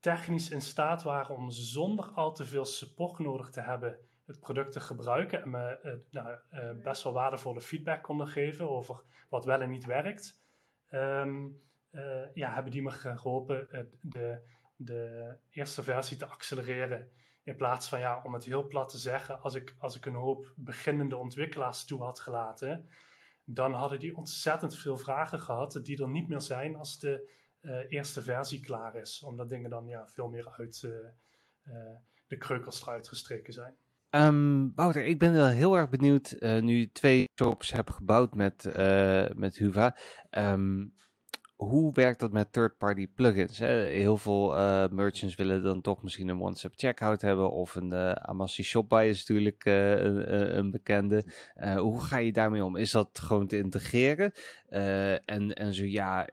technisch 0.00 0.50
in 0.50 0.62
staat 0.62 1.02
waren 1.02 1.36
om 1.36 1.50
zonder 1.50 2.04
al 2.04 2.32
te 2.34 2.44
veel 2.44 2.64
support 2.64 3.18
nodig 3.18 3.50
te 3.50 3.60
hebben 3.60 4.05
het 4.26 4.40
product 4.40 4.72
te 4.72 4.80
gebruiken 4.80 5.42
en 5.42 5.50
me 5.50 5.78
uh, 5.84 5.92
nou, 6.10 6.38
uh, 6.52 6.82
best 6.82 7.02
wel 7.02 7.12
waardevolle 7.12 7.60
feedback 7.60 8.02
konden 8.02 8.28
geven 8.28 8.70
over 8.70 9.02
wat 9.28 9.44
wel 9.44 9.60
en 9.60 9.70
niet 9.70 9.84
werkt, 9.84 10.38
um, 10.90 11.62
uh, 11.90 12.34
ja, 12.34 12.52
hebben 12.54 12.72
die 12.72 12.82
me 12.82 12.90
geholpen 12.90 13.88
de, 14.00 14.40
de 14.76 15.34
eerste 15.50 15.82
versie 15.82 16.16
te 16.16 16.26
accelereren. 16.26 17.10
In 17.42 17.56
plaats 17.56 17.88
van, 17.88 17.98
ja, 17.98 18.22
om 18.24 18.34
het 18.34 18.44
heel 18.44 18.66
plat 18.66 18.88
te 18.88 18.98
zeggen, 18.98 19.40
als 19.40 19.54
ik, 19.54 19.74
als 19.78 19.96
ik 19.96 20.06
een 20.06 20.14
hoop 20.14 20.52
beginnende 20.56 21.16
ontwikkelaars 21.16 21.84
toe 21.84 22.02
had 22.02 22.20
gelaten, 22.20 22.88
dan 23.44 23.72
hadden 23.72 23.98
die 23.98 24.16
ontzettend 24.16 24.76
veel 24.76 24.98
vragen 24.98 25.40
gehad 25.40 25.80
die 25.82 26.02
er 26.02 26.08
niet 26.08 26.28
meer 26.28 26.40
zijn 26.40 26.76
als 26.76 26.98
de 26.98 27.34
eerste 27.88 28.22
versie 28.22 28.60
klaar 28.60 28.96
is. 28.96 29.22
Omdat 29.22 29.48
dingen 29.48 29.70
dan 29.70 29.86
ja, 29.86 30.08
veel 30.08 30.28
meer 30.28 30.50
uit 30.50 30.80
de 32.26 32.36
kreukels 32.38 32.82
eruit 32.82 33.08
gestreken 33.08 33.52
zijn. 33.52 33.76
Um, 34.16 34.72
Wouter, 34.74 35.04
ik 35.04 35.18
ben 35.18 35.32
wel 35.32 35.46
heel 35.46 35.76
erg 35.76 35.88
benieuwd, 35.88 36.36
uh, 36.38 36.60
nu 36.60 36.76
je 36.76 36.92
twee 36.92 37.28
shops 37.40 37.72
hebt 37.72 37.90
gebouwd 37.90 38.34
met, 38.34 38.72
uh, 38.76 39.24
met 39.34 39.56
Huva. 39.56 39.96
Um, 40.30 40.94
hoe 41.56 41.92
werkt 41.92 42.20
dat 42.20 42.32
met 42.32 42.52
third-party 42.52 43.08
plugins? 43.14 43.58
Heel 43.58 44.16
veel 44.16 44.58
uh, 44.58 44.88
merchants 44.88 45.34
willen 45.34 45.62
dan 45.62 45.80
toch 45.80 46.02
misschien 46.02 46.28
een 46.28 46.40
one-step 46.40 46.72
checkout 46.76 47.20
hebben 47.20 47.50
of 47.50 47.74
een 47.74 47.92
uh, 47.92 48.12
Amassi 48.12 48.62
Shopify 48.62 49.06
is 49.08 49.18
natuurlijk 49.18 49.64
een, 49.64 50.56
een, 50.58 50.70
bekende. 50.70 51.24
hoe 51.76 52.00
ga 52.00 52.16
je 52.16 52.32
daarmee 52.32 52.64
om? 52.64 52.76
Is 52.76 52.90
dat 52.90 53.18
gewoon 53.18 53.46
te 53.46 53.58
integreren? 53.58 54.32
en, 55.24 55.54
en 55.54 55.74
zo 55.74 55.84
ja, 55.84 56.28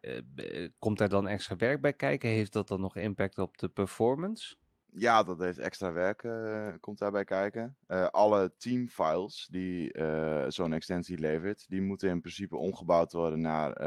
komt 0.79 0.97
daar 0.97 1.09
dan 1.09 1.27
extra 1.27 1.55
werk 1.55 1.81
bij 1.81 1.93
kijken? 1.93 2.29
Heeft 2.29 2.53
dat 2.53 2.67
dan 2.67 2.81
nog 2.81 2.95
impact 2.95 3.37
op 3.39 3.57
de 3.57 3.67
performance? 3.67 4.55
Ja, 4.95 5.23
dat 5.23 5.39
heeft 5.39 5.57
extra 5.57 5.91
werk, 5.91 6.23
uh, 6.23 6.73
komt 6.79 6.97
daarbij 6.97 7.23
kijken. 7.23 7.77
Uh, 7.88 8.07
alle 8.07 8.53
teamfiles 8.57 9.47
die 9.51 9.97
uh, 9.97 10.45
zo'n 10.47 10.73
extensie 10.73 11.17
levert, 11.17 11.65
die 11.69 11.81
moeten 11.81 12.09
in 12.09 12.19
principe 12.19 12.57
omgebouwd 12.57 13.12
worden 13.12 13.41
naar 13.41 13.81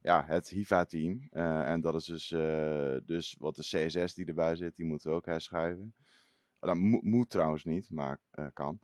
ja, 0.00 0.24
het 0.26 0.48
HIVA-team. 0.48 1.28
en 1.30 1.80
dat 1.80 1.94
is 1.94 2.04
dus, 2.04 2.28
dus 3.06 3.36
wat 3.38 3.56
de 3.56 3.62
CSS 3.62 4.14
die 4.14 4.26
erbij 4.26 4.56
zit, 4.56 4.76
die 4.76 4.86
moeten 4.86 5.10
we 5.10 5.16
ook 5.16 5.26
herschrijven. 5.26 5.94
Dat 6.58 6.76
mo 6.76 6.98
moet 7.02 7.30
trouwens 7.30 7.64
niet, 7.64 7.90
maar 7.90 8.20
kan. 8.52 8.80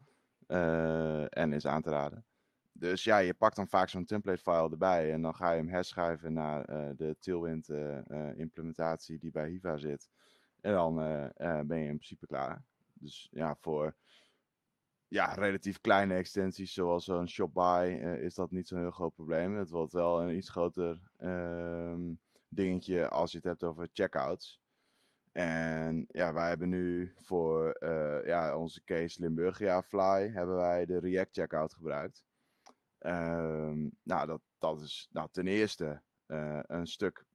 en 1.28 1.52
is 1.52 1.66
aan 1.66 1.82
te 1.82 1.90
raden. 1.90 2.24
Dus 2.72 3.04
ja, 3.04 3.18
je 3.18 3.34
pakt 3.34 3.56
dan 3.56 3.68
vaak 3.68 3.88
zo'n 3.88 4.04
template 4.04 4.42
file 4.42 4.70
erbij 4.70 5.12
en 5.12 5.22
dan 5.22 5.34
ga 5.34 5.50
je 5.50 5.56
hem 5.56 5.68
herschrijven 5.68 6.32
naar 6.32 6.66
de 6.96 7.16
Tailwind 7.18 7.68
implementatie 8.36 9.18
die 9.18 9.30
bij 9.30 9.48
Hiva 9.48 9.76
zit. 9.76 10.08
En 10.60 10.72
dan 10.72 11.02
uh, 11.02 11.26
uh, 11.38 11.60
ben 11.60 11.78
je 11.78 11.88
in 11.88 11.96
principe 11.96 12.26
klaar. 12.26 12.64
Dus 12.92 13.28
ja, 13.32 13.56
voor 13.60 13.94
ja, 15.08 15.32
relatief 15.32 15.80
kleine 15.80 16.14
extensies 16.14 16.72
zoals 16.72 17.04
zo'n 17.04 17.28
shop-by 17.28 17.98
uh, 18.00 18.22
is 18.22 18.34
dat 18.34 18.50
niet 18.50 18.68
zo'n 18.68 18.78
heel 18.78 18.90
groot 18.90 19.14
probleem. 19.14 19.56
Het 19.56 19.70
wordt 19.70 19.92
wel 19.92 20.22
een 20.22 20.36
iets 20.36 20.48
groter 20.48 21.00
ehm, 21.16 22.12
dingetje 22.48 23.08
als 23.08 23.30
je 23.30 23.36
het 23.36 23.46
hebt 23.46 23.64
over 23.64 23.88
checkouts. 23.92 24.60
En 25.32 26.06
ja, 26.08 26.32
wij 26.32 26.48
hebben 26.48 26.68
nu 26.68 27.12
voor 27.16 27.76
ja, 28.24 28.56
onze 28.56 28.84
case 28.84 29.20
Limburgia 29.20 29.82
Fly 29.82 30.30
hebben 30.32 30.56
wij 30.56 30.86
de 30.86 30.98
React 30.98 31.34
checkout 31.34 31.74
gebruikt. 31.74 32.24
Um, 32.98 33.90
nou, 34.02 34.26
dat, 34.26 34.40
dat 34.58 34.80
is 34.80 35.08
nou, 35.12 35.28
ten 35.30 35.46
eerste 35.46 36.02
een 36.66 36.86
stuk 36.86 37.26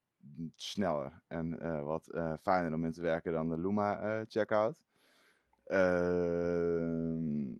sneller 0.56 1.22
en 1.28 1.66
uh, 1.66 1.84
wat 1.84 2.08
uh, 2.12 2.34
fijner 2.42 2.74
om 2.74 2.86
in 2.86 2.92
te 2.92 3.02
werken 3.02 3.34
dan 3.34 3.50
de 3.50 3.60
Luma 3.60 4.04
uh, 4.04 4.26
checkout. 4.28 4.84
Ehm, 5.64 7.54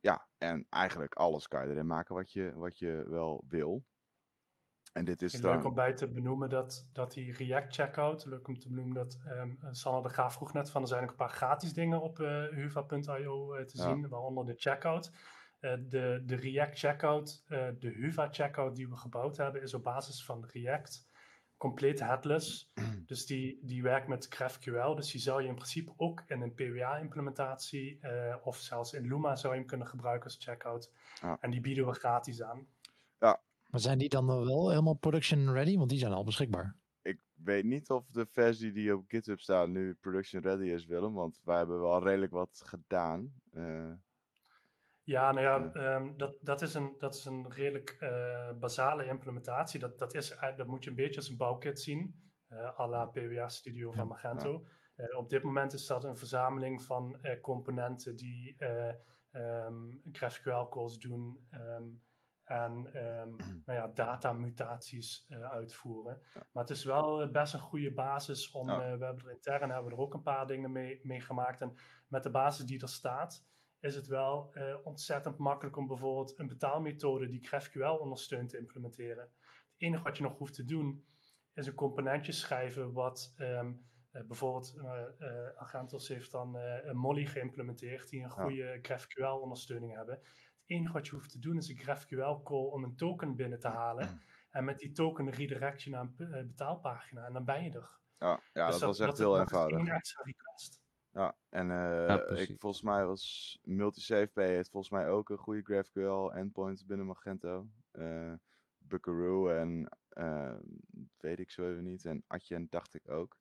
ja, 0.00 0.26
en 0.38 0.66
eigenlijk 0.68 1.14
alles 1.14 1.48
kan 1.48 1.66
je 1.66 1.72
erin 1.72 1.86
maken 1.86 2.14
wat 2.14 2.32
je, 2.32 2.52
wat 2.54 2.78
je 2.78 3.04
wel 3.08 3.44
wil. 3.48 3.84
En 4.92 5.04
dit 5.04 5.22
is 5.22 5.32
dan... 5.32 5.54
Leuk 5.54 5.64
om 5.64 5.74
bij 5.74 5.92
te 5.92 6.08
benoemen 6.08 6.48
dat, 6.48 6.88
dat 6.92 7.12
die 7.12 7.32
React 7.32 7.74
checkout, 7.74 8.24
leuk 8.24 8.48
om 8.48 8.58
te 8.58 8.68
benoemen 8.68 8.94
dat 8.94 9.18
um, 9.26 9.58
Sanne 9.70 10.02
de 10.02 10.08
Graaf 10.08 10.34
vroeg 10.34 10.52
net 10.52 10.70
van 10.70 10.82
er 10.82 10.88
zijn 10.88 11.02
ook 11.02 11.10
een 11.10 11.16
paar 11.16 11.30
gratis 11.30 11.72
dingen 11.72 12.00
op 12.00 12.18
huva.io 12.50 13.64
te 13.64 13.78
zien, 13.78 14.08
waaronder 14.08 14.44
de 14.44 14.54
checkout. 14.56 15.12
Eh, 15.62 15.74
de, 15.88 16.22
de 16.26 16.34
React 16.34 16.78
checkout, 16.78 17.44
uh, 17.48 17.68
de 17.78 17.88
Huva 17.88 18.28
checkout 18.30 18.76
die 18.76 18.88
we 18.88 18.96
gebouwd 18.96 19.36
hebben, 19.36 19.62
is 19.62 19.74
op 19.74 19.82
basis 19.82 20.24
van 20.24 20.44
React 20.52 21.08
compleet 21.56 22.00
headless. 22.10 22.72
dus 23.06 23.26
die, 23.26 23.58
die 23.62 23.82
werkt 23.82 24.08
met 24.08 24.26
GraphQL. 24.28 24.94
Dus 24.94 25.10
die 25.10 25.20
zou 25.20 25.42
je 25.42 25.48
in 25.48 25.54
principe 25.54 25.92
ook 25.96 26.22
in 26.26 26.40
een 26.40 26.54
PWA-implementatie 26.54 27.98
uh, 28.02 28.36
of 28.42 28.56
zelfs 28.56 28.92
in 28.92 29.06
Luma 29.06 29.36
zou 29.36 29.52
je 29.52 29.58
hem 29.58 29.68
kunnen 29.68 29.86
gebruiken 29.86 30.24
als 30.24 30.36
checkout. 30.40 30.92
Ja. 31.20 31.38
En 31.40 31.50
die 31.50 31.60
bieden 31.60 31.86
we 31.86 31.92
gratis 31.92 32.42
aan. 32.42 32.66
Ja. 33.18 33.40
Maar 33.70 33.80
zijn 33.80 33.98
die 33.98 34.08
dan 34.08 34.26
wel 34.26 34.68
helemaal 34.68 34.94
production 34.94 35.52
ready? 35.52 35.76
Want 35.76 35.90
die 35.90 35.98
zijn 35.98 36.12
al 36.12 36.24
beschikbaar. 36.24 36.76
Ik 37.02 37.20
weet 37.34 37.64
niet 37.64 37.90
of 37.90 38.06
de 38.10 38.26
versie 38.26 38.72
die 38.72 38.96
op 38.96 39.04
GitHub 39.08 39.40
staat 39.40 39.68
nu 39.68 39.94
production 39.94 40.42
ready 40.42 40.64
is, 40.64 40.86
Willem. 40.86 41.14
Want 41.14 41.40
wij 41.44 41.56
hebben 41.56 41.80
wel 41.80 42.02
redelijk 42.02 42.32
wat 42.32 42.62
gedaan. 42.64 43.32
Ja, 45.04 45.32
nou 45.32 45.46
ja, 45.46 45.96
um, 45.96 46.16
dat, 46.16 46.34
dat, 46.40 46.62
is 46.62 46.74
een, 46.74 46.94
dat 46.98 47.14
is 47.14 47.24
een 47.24 47.50
redelijk 47.52 47.96
uh, 48.00 48.52
basale 48.60 49.06
implementatie. 49.06 49.80
Dat, 49.80 49.98
dat, 49.98 50.14
is, 50.14 50.36
dat 50.56 50.66
moet 50.66 50.84
je 50.84 50.90
een 50.90 50.96
beetje 50.96 51.16
als 51.16 51.28
een 51.28 51.36
bouwkit 51.36 51.80
zien, 51.80 52.30
uh, 52.48 52.80
à 52.80 52.86
la 52.86 53.06
PWA 53.06 53.48
Studio 53.48 53.92
van 53.92 54.08
Magento. 54.08 54.66
Uh, 54.96 55.16
op 55.16 55.30
dit 55.30 55.42
moment 55.42 55.72
is 55.72 55.86
dat 55.86 56.04
een 56.04 56.16
verzameling 56.16 56.82
van 56.82 57.18
componenten 57.40 58.16
die 58.16 58.56
um, 59.30 60.00
GraphQL 60.12 60.68
calls 60.68 60.98
doen 60.98 61.48
um, 61.50 62.02
en 62.44 62.82
nou 63.66 63.78
ja, 63.78 63.86
datamutaties 63.94 65.26
uitvoeren. 65.50 66.22
Maar 66.52 66.62
het 66.62 66.70
is 66.70 66.84
wel 66.84 67.30
best 67.30 67.54
een 67.54 67.60
goede 67.60 67.92
basis 67.92 68.50
om, 68.50 68.66
we 68.66 68.72
hebben 68.72 69.18
er 69.18 69.30
intern 69.30 69.70
hebben 69.70 69.90
we 69.90 69.96
er 69.96 70.02
ook 70.02 70.14
een 70.14 70.22
paar 70.22 70.46
dingen 70.46 70.72
mee, 70.72 71.00
mee 71.02 71.20
gemaakt. 71.20 71.60
En 71.60 71.74
met 72.08 72.22
de 72.22 72.30
basis 72.30 72.64
die 72.64 72.80
er 72.80 72.88
staat, 72.88 73.46
is 73.82 73.94
het 73.94 74.06
wel 74.06 74.50
uh, 74.54 74.76
ontzettend 74.84 75.38
makkelijk 75.38 75.76
om 75.76 75.86
bijvoorbeeld 75.86 76.38
een 76.38 76.46
betaalmethode 76.46 77.28
die 77.28 77.46
GraphQL 77.46 78.00
ondersteunt 78.00 78.48
te 78.48 78.58
implementeren. 78.58 79.30
Het 79.44 79.76
enige 79.76 80.02
wat 80.02 80.16
je 80.16 80.22
nog 80.22 80.38
hoeft 80.38 80.54
te 80.54 80.64
doen 80.64 81.06
is 81.54 81.66
een 81.66 81.74
componentje 81.74 82.32
schrijven 82.32 82.92
wat 82.92 83.34
um, 83.38 83.86
uh, 84.12 84.22
bijvoorbeeld 84.22 84.74
uh, 84.76 85.48
Agentos 85.56 86.08
heeft 86.08 86.30
dan 86.30 86.54
een 86.54 86.96
Molly 86.96 87.26
geïmplementeerd 87.26 88.08
die 88.08 88.22
een 88.22 88.30
goede 88.30 88.54
ja. 88.54 88.78
GraphQL 88.82 89.40
ondersteuning 89.40 89.94
hebben. 89.94 90.14
Het 90.14 90.70
enige 90.70 90.92
wat 90.92 91.06
je 91.06 91.14
hoeft 91.14 91.30
te 91.30 91.38
doen 91.38 91.56
is 91.56 91.68
een 91.68 91.78
GraphQL 91.78 92.42
call 92.42 92.66
om 92.66 92.84
een 92.84 92.96
token 92.96 93.36
binnen 93.36 93.60
te 93.60 93.68
halen. 93.68 94.20
En 94.50 94.64
met 94.64 94.78
die 94.78 94.92
token 94.92 95.30
redirect 95.30 95.82
je 95.82 95.90
naar 95.90 96.08
een 96.16 96.46
betaalpagina 96.46 97.26
en 97.26 97.32
dan 97.32 97.44
ben 97.44 97.64
je 97.64 97.70
er. 97.70 97.98
Ja, 98.18 98.40
ja 98.52 98.66
dus 98.66 98.78
dat, 98.78 98.80
dat 98.80 98.98
was 98.98 99.08
echt 99.08 99.18
heel 99.18 99.40
eenvoudig. 99.40 99.78
Een 99.78 99.88
extra 99.88 100.22
request. 100.22 100.81
Ja, 101.12 101.36
en 101.48 101.70
uh, 101.70 102.40
ik, 102.40 102.54
volgens 102.58 102.82
mij 102.82 103.06
was 103.06 103.58
MultiSaveP 103.62 104.36
heeft 104.36 104.70
volgens 104.70 104.92
mij 104.92 105.08
ook 105.08 105.30
een 105.30 105.38
goede 105.38 105.62
GraphQL 105.62 106.36
endpoint 106.36 106.86
binnen 106.86 107.06
Magento. 107.06 107.66
Uh, 107.92 108.32
Buckaroo 108.78 109.48
en 109.48 109.88
uh, 110.14 110.54
weet 111.16 111.38
ik 111.38 111.50
zo 111.50 111.70
even 111.70 111.84
niet. 111.84 112.04
En 112.04 112.24
Atjen 112.26 112.66
dacht 112.70 112.94
ik 112.94 113.10
ook. 113.10 113.38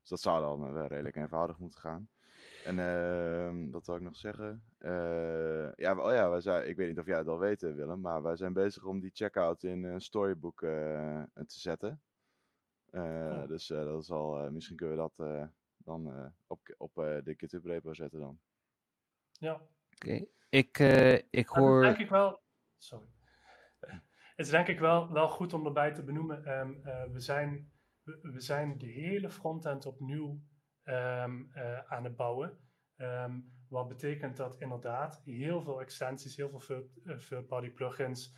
Dus 0.00 0.08
dat 0.08 0.20
zou 0.20 0.40
dan 0.40 0.72
wel 0.72 0.86
redelijk 0.86 1.16
eenvoudig 1.16 1.58
moeten 1.58 1.80
gaan. 1.80 2.08
En 2.64 2.78
uh, 2.78 3.72
wat 3.72 3.86
wil 3.86 3.96
ik 3.96 4.02
nog 4.02 4.16
zeggen? 4.16 4.64
ja, 5.76 5.94
oh 5.96 6.12
ja, 6.12 6.30
wij 6.30 6.40
zijn, 6.40 6.68
ik 6.68 6.76
weet 6.76 6.88
niet 6.88 6.98
of 6.98 7.06
jij 7.06 7.18
het 7.18 7.28
al 7.28 7.38
weet, 7.38 7.60
Willem, 7.60 8.00
maar 8.00 8.22
wij 8.22 8.36
zijn 8.36 8.52
bezig 8.52 8.84
om 8.84 9.00
die 9.00 9.10
checkout 9.14 9.62
in 9.62 9.84
een 9.84 10.00
storybook 10.00 10.60
te 10.60 11.28
zetten. 11.46 12.02
Oh. 12.90 13.46
Dus 13.46 13.66
dat 13.66 14.02
is 14.02 14.10
al, 14.10 14.50
misschien 14.50 14.76
kunnen 14.76 14.96
we 14.96 15.02
dat 15.02 15.50
dan 15.84 16.08
uh, 16.08 16.26
op, 16.46 16.74
op 16.76 16.98
uh, 16.98 17.04
de 17.22 17.34
GitHub 17.36 17.64
repo 17.64 17.94
zetten 17.94 18.20
dan. 18.20 18.40
Ja. 19.32 19.52
Oké. 19.52 19.64
Okay. 19.94 20.28
Ik, 20.48 20.78
uh, 20.78 21.14
ik 21.14 21.48
hoor... 21.48 21.82
denk 21.82 21.98
ik 21.98 22.08
wel... 22.08 22.42
Sorry. 22.78 23.06
Het 24.36 24.46
is 24.46 24.50
denk 24.50 24.68
ik 24.68 24.78
wel, 24.78 25.12
wel 25.12 25.28
goed 25.28 25.52
om 25.52 25.66
erbij 25.66 25.92
te 25.92 26.02
benoemen. 26.02 26.58
Um, 26.58 26.82
we, 27.12 27.20
zijn, 27.20 27.72
we, 28.02 28.18
we, 28.22 28.40
zijn 28.40 28.78
de 28.78 28.86
hele 28.86 29.30
frontend 29.30 29.86
opnieuw 29.86 30.42
um, 30.84 31.50
aan 31.86 32.04
het 32.04 32.16
bouwen. 32.16 32.58
Um, 32.96 33.52
wat 33.68 33.88
betekent 33.88 34.36
dat 34.36 34.60
inderdaad 34.60 35.20
heel 35.24 35.62
veel 35.62 35.80
extensies, 35.80 36.36
heel 36.36 36.60
veel 36.60 36.90
third-party 37.04 37.70
plugins 37.70 38.34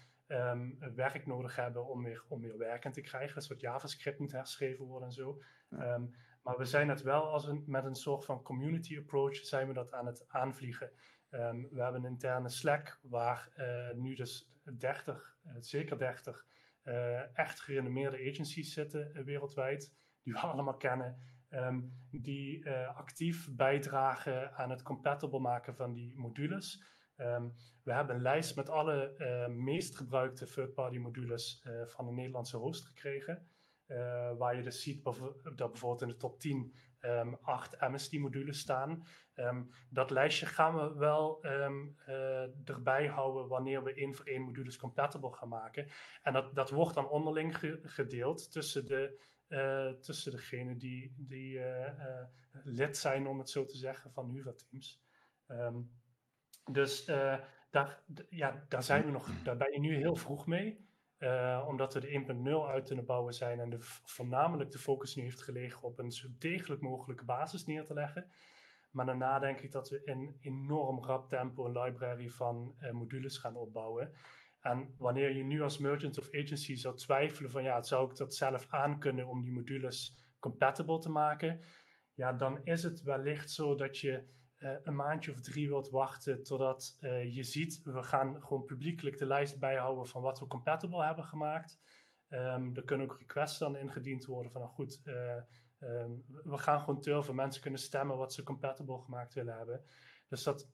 werk 0.94 1.26
nodig 1.26 1.56
hebben 1.56 1.87
om 1.87 2.02
weer, 2.02 2.24
om 2.28 2.40
weer 2.40 2.59
werken 2.59 2.92
te 2.92 3.00
krijgen. 3.00 3.35
Dus 3.35 3.48
wat 3.48 3.61
JavaScript 3.61 4.18
moet 4.18 4.32
herschreven 4.32 4.85
worden 4.85 5.09
en 5.09 5.14
zo. 5.14 5.42
Ja. 5.70 6.09
Maar 6.46 6.59
we 6.59 6.64
zijn 6.64 6.88
het 6.88 7.02
wel 7.02 7.22
als 7.22 7.50
met 7.64 7.85
een 7.85 7.94
soort 7.94 8.24
van 8.24 8.42
community 8.42 8.98
approach 8.98 9.37
zijn 9.37 9.66
we 9.66 9.72
dat 9.72 9.92
aan 9.92 10.06
het 10.06 10.24
aanvliegen. 10.28 10.90
Um, 11.30 11.68
we 11.70 11.82
hebben 11.82 12.04
een 12.04 12.11
interne 12.11 12.48
Slack 12.48 12.98
waar 13.02 13.48
uh, 13.59 13.92
nu 13.94 14.14
dus 14.14 14.52
30, 14.78 15.37
uh, 15.46 15.52
zeker 15.61 15.98
30 15.98 16.46
uh, 16.85 17.38
echt 17.38 17.61
gerenommeerde 17.61 18.30
agencies 18.30 18.72
zitten 18.72 19.24
wereldwijd, 19.24 19.92
die 20.22 20.32
we 20.32 20.38
allemaal 20.52 20.76
kennen, 20.76 21.20
um, 21.50 21.92
die 22.11 22.70
actief 22.70 23.48
bijdragen 23.50 24.54
aan 24.54 24.70
het 24.70 24.82
compatible 24.82 25.40
maken 25.40 25.76
van 25.76 25.92
die 25.92 26.16
modules. 26.16 26.82
Um, 27.16 27.54
we 27.82 27.92
hebben 27.92 28.16
een 28.16 28.22
lijst 28.22 28.56
met 28.56 28.68
alle 28.68 29.14
meest 29.48 29.96
gebruikte 29.96 30.46
third-party 30.46 30.98
modules 30.98 31.64
van 31.87 32.06
de 32.06 32.12
Nederlandse 32.12 32.56
host 32.56 32.87
gekregen. 32.87 33.48
Uh, 33.88 34.33
waar 34.38 34.57
je 34.57 34.62
dus 34.62 34.83
ziet 34.83 35.05
dat 35.55 35.70
bijvoorbeeld 35.70 36.03
in 36.03 36.09
de 36.09 36.16
top 36.16 36.40
10 36.40 36.75
um, 37.01 37.38
8 37.42 37.81
MST-modules 37.81 38.59
staan. 38.59 39.07
Um, 39.35 39.70
dat 39.90 40.11
lijstje 40.11 40.46
gaan 40.46 40.75
we 40.75 40.94
wel 40.99 41.44
um, 41.46 41.96
uh, 42.09 42.68
erbij 42.68 43.07
houden 43.07 43.49
wanneer 43.49 43.83
we 43.83 43.94
één 43.94 44.14
voor 44.14 44.27
één 44.27 44.42
modules 44.42 44.77
compatible 44.77 45.33
gaan 45.33 45.49
maken. 45.49 45.88
En 46.22 46.33
dat, 46.33 46.55
dat 46.55 46.70
wordt 46.70 46.94
dan 46.94 47.09
onderling 47.09 47.59
ge 47.59 47.81
gedeeld 47.83 48.53
tussen, 48.53 48.87
de, 48.87 49.27
uh, 49.49 49.88
tussen 49.88 50.33
degenen 50.33 50.79
die, 50.79 51.14
die 51.16 51.61
lid 52.64 52.96
zijn, 52.96 53.27
om 53.27 53.38
het 53.38 53.51
zo 53.51 53.64
te 53.64 53.77
zeggen, 53.77 54.12
van 54.12 54.31
Huva-teams. 54.31 55.03
dus 56.70 57.05
daar, 57.70 58.03
ja, 58.29 58.64
daar 58.68 58.83
zijn 58.83 59.05
we 59.05 59.11
nog, 59.11 59.42
daar 59.42 59.57
ben 59.57 59.72
je 59.72 59.81
nu 59.81 59.96
heel 59.96 60.16
vroeg 60.16 60.46
mee. 60.46 60.86
Uh, 61.18 61.64
omdat 61.68 61.94
we 61.94 62.00
de 62.00 62.24
1.0 62.66 62.70
uit 62.70 62.87
kunnen 62.87 63.05
bouwen 63.05 63.35
zijn 63.35 63.61
en 63.61 63.70
de, 63.70 63.79
voornamelijk 64.05 64.70
de 64.70 64.79
focus 64.79 65.14
nu 65.14 65.22
heeft 65.22 65.42
gelegen 65.42 65.83
op 65.83 65.98
een 65.98 66.12
zo 66.12 66.29
degelijk 66.38 66.81
mogelijke 66.81 67.24
basis 67.24 67.66
neer 67.66 67.85
te 67.85 67.94
leggen. 67.94 68.31
Maar 68.90 69.07
daarna 69.07 69.38
denk 69.38 69.61
ik 69.61 69.72
dat 69.72 69.88
we 69.88 70.02
in 70.05 70.37
enorm 70.40 71.05
rap 71.05 71.29
tempo 71.29 71.64
een 71.64 71.79
library 71.79 72.29
van 72.31 72.74
uh, 72.81 72.90
modules 72.90 73.38
gaan 73.38 73.57
opbouwen. 73.57 74.12
En 74.61 74.94
wanneer 74.98 75.37
je 75.37 75.44
nu 75.44 75.62
als 75.62 75.79
merchant 75.79 76.18
of 76.18 76.29
agency 76.35 76.74
zou 76.74 76.96
twijfelen 76.96 77.50
van 77.50 77.62
ja, 77.62 77.83
zou 77.83 78.11
ik 78.11 78.16
dat 78.16 78.35
zelf 78.35 78.66
aankunnen 78.68 79.26
om 79.26 79.42
die 79.42 79.52
modules 79.52 80.14
compatible 80.38 80.98
te 80.98 81.11
maken, 81.11 81.61
ja, 82.14 82.33
dan 82.33 82.61
is 82.64 82.83
het 82.83 83.02
wellicht 83.02 83.50
zo 83.50 83.74
dat 83.74 83.98
je 83.98 84.24
uh, 84.59 84.71
een 84.83 84.95
maandje 84.95 85.33
of 85.33 85.40
drie 85.40 85.69
wilt 85.69 85.90
wachten 85.90 86.42
totdat 86.42 86.97
uh, 87.01 87.35
je 87.35 87.42
ziet, 87.42 87.81
we 87.85 88.03
gaan 88.03 88.42
gewoon 88.42 88.64
publiekelijk 88.64 89.19
de 89.19 89.27
lijst 89.27 89.59
bijhouden 89.59 90.07
van 90.07 90.23
wat 90.23 90.38
we 90.38 90.47
compatible 90.47 91.05
hebben 91.05 91.25
gemaakt. 91.25 91.81
Um, 92.29 92.77
er 92.77 92.85
kunnen 92.85 93.11
ook 93.11 93.19
requests 93.19 93.59
dan 93.59 93.77
ingediend 93.77 94.25
worden 94.25 94.53
van 94.53 94.61
nou 94.61 94.73
goed, 94.73 95.01
uh, 95.05 95.35
um, 95.79 96.25
we 96.27 96.59
gaan 96.59 96.81
gewoon 96.81 97.01
turven, 97.01 97.35
mensen 97.35 97.62
kunnen 97.62 97.81
stemmen 97.81 98.16
wat 98.16 98.33
ze 98.33 98.42
compatible 98.42 98.99
gemaakt 98.99 99.35
willen 99.35 99.57
hebben. 99.57 99.85
Dus 100.29 100.42
dat, 100.42 100.69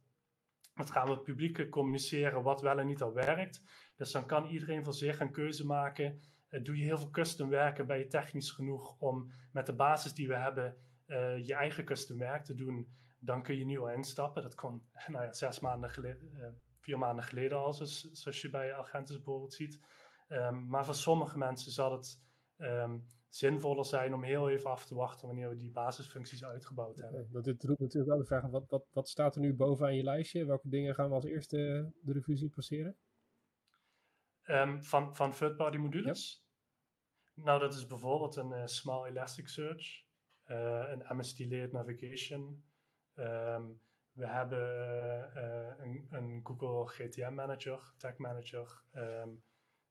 dat 0.74 0.90
gaan 0.90 1.08
we 1.08 1.18
publiek 1.18 1.70
communiceren 1.70 2.42
wat 2.42 2.60
wel 2.60 2.78
en 2.78 2.86
niet 2.86 3.02
al 3.02 3.12
werkt. 3.12 3.62
Dus 3.96 4.12
dan 4.12 4.26
kan 4.26 4.46
iedereen 4.46 4.84
voor 4.84 4.94
zich 4.94 5.20
een 5.20 5.32
keuze 5.32 5.66
maken. 5.66 6.20
doe 6.48 6.76
je 6.76 6.84
heel 6.84 6.98
veel 6.98 7.10
custom 7.10 7.48
werken, 7.48 7.86
ben 7.86 7.98
je 7.98 8.06
technisch 8.06 8.50
genoeg 8.50 8.96
om 8.98 9.32
met 9.52 9.66
de 9.66 9.74
basis 9.74 10.14
die 10.14 10.28
we 10.28 10.36
hebben 10.36 10.76
je 11.42 11.54
eigen 11.54 11.84
custom 11.84 12.18
werk 12.18 12.44
te 12.44 12.54
doen 12.54 12.88
dan 13.24 13.42
kun 13.42 13.58
je 13.58 13.64
nu 13.64 13.78
al 13.78 13.90
instappen. 13.90 14.42
Dat 14.42 14.54
kon 14.54 14.82
nou 15.12 15.24
ja, 15.24 15.32
zes 15.32 15.60
maanden 15.60 15.90
geleden, 15.90 16.30
uh, 16.34 16.46
vier 16.78 16.98
maanden 16.98 17.24
geleden 17.24 17.58
al, 17.58 17.74
zoals, 17.74 18.10
zoals 18.12 18.40
je 18.40 18.50
bij 18.50 18.74
Argentus 18.74 19.16
bijvoorbeeld 19.16 19.54
ziet. 19.54 19.80
Um, 20.28 20.66
maar 20.66 20.84
voor 20.84 20.94
sommige 20.94 21.38
mensen 21.38 21.72
zal 21.72 21.92
het 21.92 22.20
um, 22.58 23.06
zinvoller 23.28 23.84
zijn 23.84 24.14
om 24.14 24.22
heel 24.22 24.50
even 24.50 24.70
af 24.70 24.86
te 24.86 24.94
wachten 24.94 25.26
wanneer 25.26 25.48
we 25.48 25.56
die 25.56 25.70
basisfuncties 25.70 26.44
uitgebouwd 26.44 26.96
hebben. 26.96 27.28
Dat 27.30 27.44
dit 27.44 27.64
roept 27.64 27.80
natuurlijk 27.80 28.10
wel 28.10 28.20
de 28.20 28.26
vraag, 28.26 28.46
wat, 28.46 28.68
wat, 28.68 28.86
wat 28.92 29.08
staat 29.08 29.34
er 29.34 29.40
nu 29.40 29.54
bovenaan 29.54 29.96
je 29.96 30.02
lijstje? 30.02 30.44
Welke 30.44 30.68
dingen 30.68 30.94
gaan 30.94 31.08
we 31.08 31.14
als 31.14 31.24
eerste 31.24 31.92
de 32.00 32.12
revue 32.12 32.36
zien 32.36 32.50
passeren? 32.50 32.96
Um, 34.44 34.82
van 34.82 35.16
van 35.16 35.32
third-party 35.32 35.76
modules? 35.76 36.44
Nou, 37.34 37.60
dat 37.60 37.74
is 37.74 37.86
bijvoorbeeld 37.86 38.36
een 38.36 38.50
uh, 38.50 38.66
Small 38.66 39.04
Elasticsearch, 39.04 40.04
uh, 40.46 40.84
een 40.88 41.16
MSD-layered 41.16 41.72
navigation, 41.72 42.64
Um, 43.14 43.80
we 44.12 44.26
hebben 44.26 44.58
uh, 45.36 45.84
een, 45.84 46.06
een, 46.10 46.40
Google 46.42 46.86
GTM 46.86 47.34
Manager, 47.34 47.92
Tag 47.96 48.16
Manager. 48.16 48.82
Um, 48.92 49.42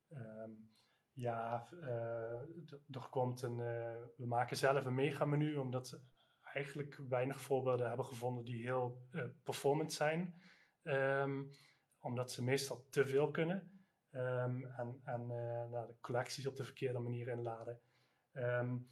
um, 0.10 0.70
ja, 1.14 1.68
uh, 1.72 2.42
er 2.90 3.08
komt 3.10 3.42
een. 3.42 3.60
Uh, 3.60 3.96
we 4.18 4.26
maken 4.26 4.58
zelf 4.58 4.86
een 4.86 4.96
mega 4.96 5.26
menu, 5.26 5.56
omdat 5.56 5.90
we 5.90 6.00
eigenlijk 6.54 7.00
weinig 7.10 7.42
voorbeelden 7.42 7.88
hebben 7.88 8.06
gevonden 8.06 8.44
die 8.44 8.64
heel 8.64 9.08
performant 9.44 9.94
zijn. 9.94 10.42
omdat 12.00 12.32
ze 12.32 12.44
meestal 12.44 12.86
te 12.90 13.08
veel 13.08 13.32
kunnen. 13.32 13.86
en 14.12 15.02
en 15.04 15.28
nou, 15.70 15.88
de 15.88 15.96
collecties 16.02 16.48
op 16.48 16.56
de 16.56 16.64
verkeerde 16.64 17.00
manier 17.00 17.28
inladen. 17.28 17.82
een, 18.32 18.88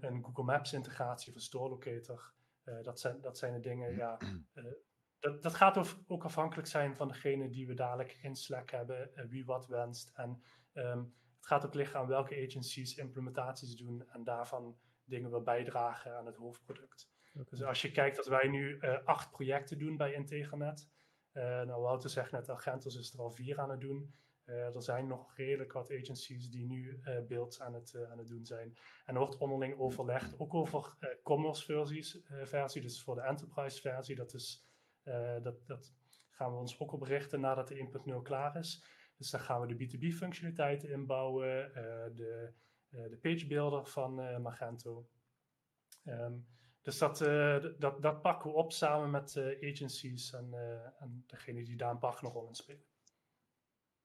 een 0.00 0.24
Google 0.24 0.44
Maps 0.44 0.72
integratie 0.72 1.32
van 1.32 1.40
Store 1.40 1.68
Locator. 1.68 2.34
Uh, 2.64 2.82
dat, 2.82 3.00
zijn, 3.00 3.20
dat 3.20 3.38
zijn 3.38 3.52
de 3.52 3.60
dingen, 3.60 3.96
ja. 3.96 4.18
Uh, 4.54 4.64
dat, 5.18 5.42
dat 5.42 5.54
gaat 5.54 5.96
ook 6.06 6.24
afhankelijk 6.24 6.68
zijn 6.68 6.96
van 6.96 7.08
degene 7.08 7.48
die 7.48 7.66
we 7.66 7.74
dadelijk 7.74 8.18
in 8.22 8.36
Slack 8.36 8.70
hebben, 8.70 9.10
uh, 9.14 9.24
wie 9.24 9.44
wat 9.44 9.66
wenst. 9.66 10.10
En 10.14 10.42
um, 10.72 11.14
het 11.36 11.46
gaat 11.46 11.66
ook 11.66 11.74
liggen 11.74 12.00
aan 12.00 12.06
welke 12.06 12.46
agencies 12.46 12.96
implementaties 12.96 13.76
doen 13.76 14.08
en 14.08 14.24
daarvan 14.24 14.78
dingen 15.04 15.30
we 15.30 15.40
bijdragen 15.40 16.16
aan 16.16 16.26
het 16.26 16.36
hoofdproduct. 16.36 17.10
Okay. 17.32 17.44
Dus 17.50 17.62
als 17.62 17.82
je 17.82 17.90
kijkt 17.90 18.16
dat 18.16 18.26
wij 18.26 18.48
nu 18.48 18.80
acht 19.04 19.30
projecten 19.30 19.78
doen 19.78 19.96
bij 19.96 20.12
Integranet. 20.12 20.88
nou, 21.32 21.82
Wouter 21.82 22.10
zegt 22.10 22.32
net, 22.32 22.50
Agentos 22.50 22.96
is 22.96 23.12
er 23.12 23.20
al 23.20 23.30
vier 23.30 23.60
aan 23.60 23.70
het 23.70 23.80
doen. 23.80 24.14
Uh, 24.46 24.74
er 24.74 24.82
zijn 24.82 25.06
nog 25.06 25.36
redelijk 25.36 25.72
wat 25.72 25.90
agencies 25.90 26.50
die 26.50 26.66
nu 26.66 27.00
uh, 27.04 27.20
beelds 27.26 27.60
aan 27.60 27.74
het, 27.74 27.92
uh, 27.96 28.10
aan 28.10 28.18
het 28.18 28.28
doen 28.28 28.44
zijn. 28.44 28.76
En 29.04 29.14
er 29.14 29.20
wordt 29.20 29.36
onderling 29.36 29.78
overlegd, 29.78 30.38
ook 30.38 30.54
over 30.54 30.96
commerce 31.22 31.64
versies, 31.64 32.18
versie, 32.42 32.82
dus 32.82 33.02
voor 33.02 33.14
de 33.14 33.20
enterprise 33.20 33.80
versie. 33.80 34.14
Dat, 34.14 34.34
is, 34.34 34.66
dat, 35.42 35.66
dat 35.66 35.94
gaan 36.30 36.52
we 36.52 36.58
ons 36.58 36.78
ook 36.78 36.92
op 36.92 37.02
richten 37.02 37.40
nadat 37.40 37.68
de 37.68 37.90
1.0 38.14 38.22
klaar 38.22 38.56
is. 38.56 38.84
Dus 39.16 39.30
dan 39.30 39.40
gaan 39.40 39.60
we 39.60 39.74
de 39.74 39.86
B2B 39.86 40.16
functionaliteiten 40.16 40.90
inbouwen, 40.90 41.72
de, 42.14 42.52
de 42.88 43.18
page 43.20 43.46
builder 43.46 43.86
van 43.86 44.42
Magento. 44.42 45.08
Um, 46.04 46.46
dus 46.82 46.98
dat, 46.98 47.18
dat, 47.78 48.02
dat 48.02 48.22
pakken 48.22 48.50
we 48.50 48.56
op 48.56 48.72
samen 48.72 49.10
met 49.10 49.36
agencies 49.60 50.32
en, 50.32 50.54
en 50.98 51.24
degene 51.26 51.64
die 51.64 51.76
daar 51.76 51.90
een 51.90 51.98
partner 51.98 52.32
rol 52.32 52.48
in 52.48 52.54
spelen. 52.54 52.91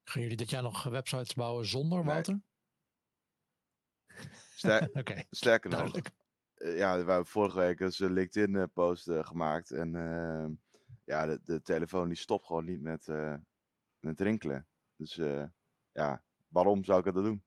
Gaan 0.10 0.22
jullie 0.22 0.38
dit 0.38 0.50
jaar 0.50 0.62
nog 0.64 0.84
websites 0.84 1.34
bouwen 1.34 1.66
zonder 1.66 1.98
Nee. 1.98 2.08
Wouter? 2.08 2.42
Ster- 4.56 4.90
sterker 5.30 5.70
nog, 5.70 5.96
eh, 6.54 6.78
ja, 6.78 6.92
we 6.92 7.12
hebben 7.12 7.26
vorige 7.26 7.60
week 7.60 7.78
dus 7.78 8.00
een 8.00 8.14
LinkedIn-post 8.14 9.10
gemaakt. 9.12 9.72
En 9.72 9.96
eh, 9.96 10.48
ja, 11.04 11.26
de, 11.26 11.40
de 11.44 11.62
telefoon 11.62 12.08
die 12.08 12.18
stopt 12.18 12.46
gewoon 12.46 12.66
niet 12.66 12.82
met, 12.82 13.08
eh, 13.08 13.36
met 14.00 14.22
rinkelen. 14.22 14.68
Dus 14.96 15.18
eh, 15.18 15.44
ja, 15.92 16.24
waarom 16.48 16.84
zou 16.84 17.00
ik 17.00 17.14
dat 17.14 17.24
doen? 17.24 17.44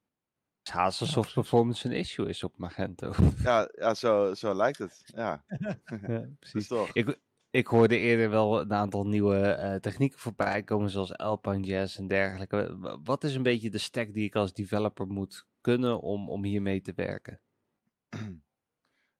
Is 0.62 0.70
Hazelsoft 0.72 1.34
Performance 1.34 1.88
een 1.88 1.94
issue 1.94 2.28
is 2.28 2.42
op 2.44 2.58
Magento. 2.58 3.12
Ja, 3.42 3.68
ja 3.72 3.94
zo, 3.94 4.34
zo 4.34 4.54
lijkt 4.54 4.78
het. 4.78 5.02
Ja, 5.04 5.44
ja, 5.46 5.78
dus 6.06 6.36
precies. 6.38 6.68
toch. 6.68 6.92
Ik, 6.92 7.18
ik 7.50 7.66
hoorde 7.66 7.98
eerder 7.98 8.30
wel 8.30 8.60
een 8.60 8.72
aantal 8.72 9.06
nieuwe 9.06 9.38
eh, 9.40 9.74
technieken 9.74 10.18
voorbij 10.18 10.62
komen, 10.62 10.90
zoals 10.90 11.16
Alpine.js 11.16 11.96
en 11.96 12.06
dergelijke. 12.06 12.78
Wat 13.04 13.24
is 13.24 13.34
een 13.34 13.42
beetje 13.42 13.70
de 13.70 13.78
stack 13.78 14.12
die 14.12 14.24
ik 14.24 14.34
als 14.34 14.52
developer 14.52 15.06
moet 15.06 15.46
kunnen 15.60 16.00
om, 16.00 16.30
om 16.30 16.44
hiermee 16.44 16.80
te 16.80 16.92
werken? 16.94 17.40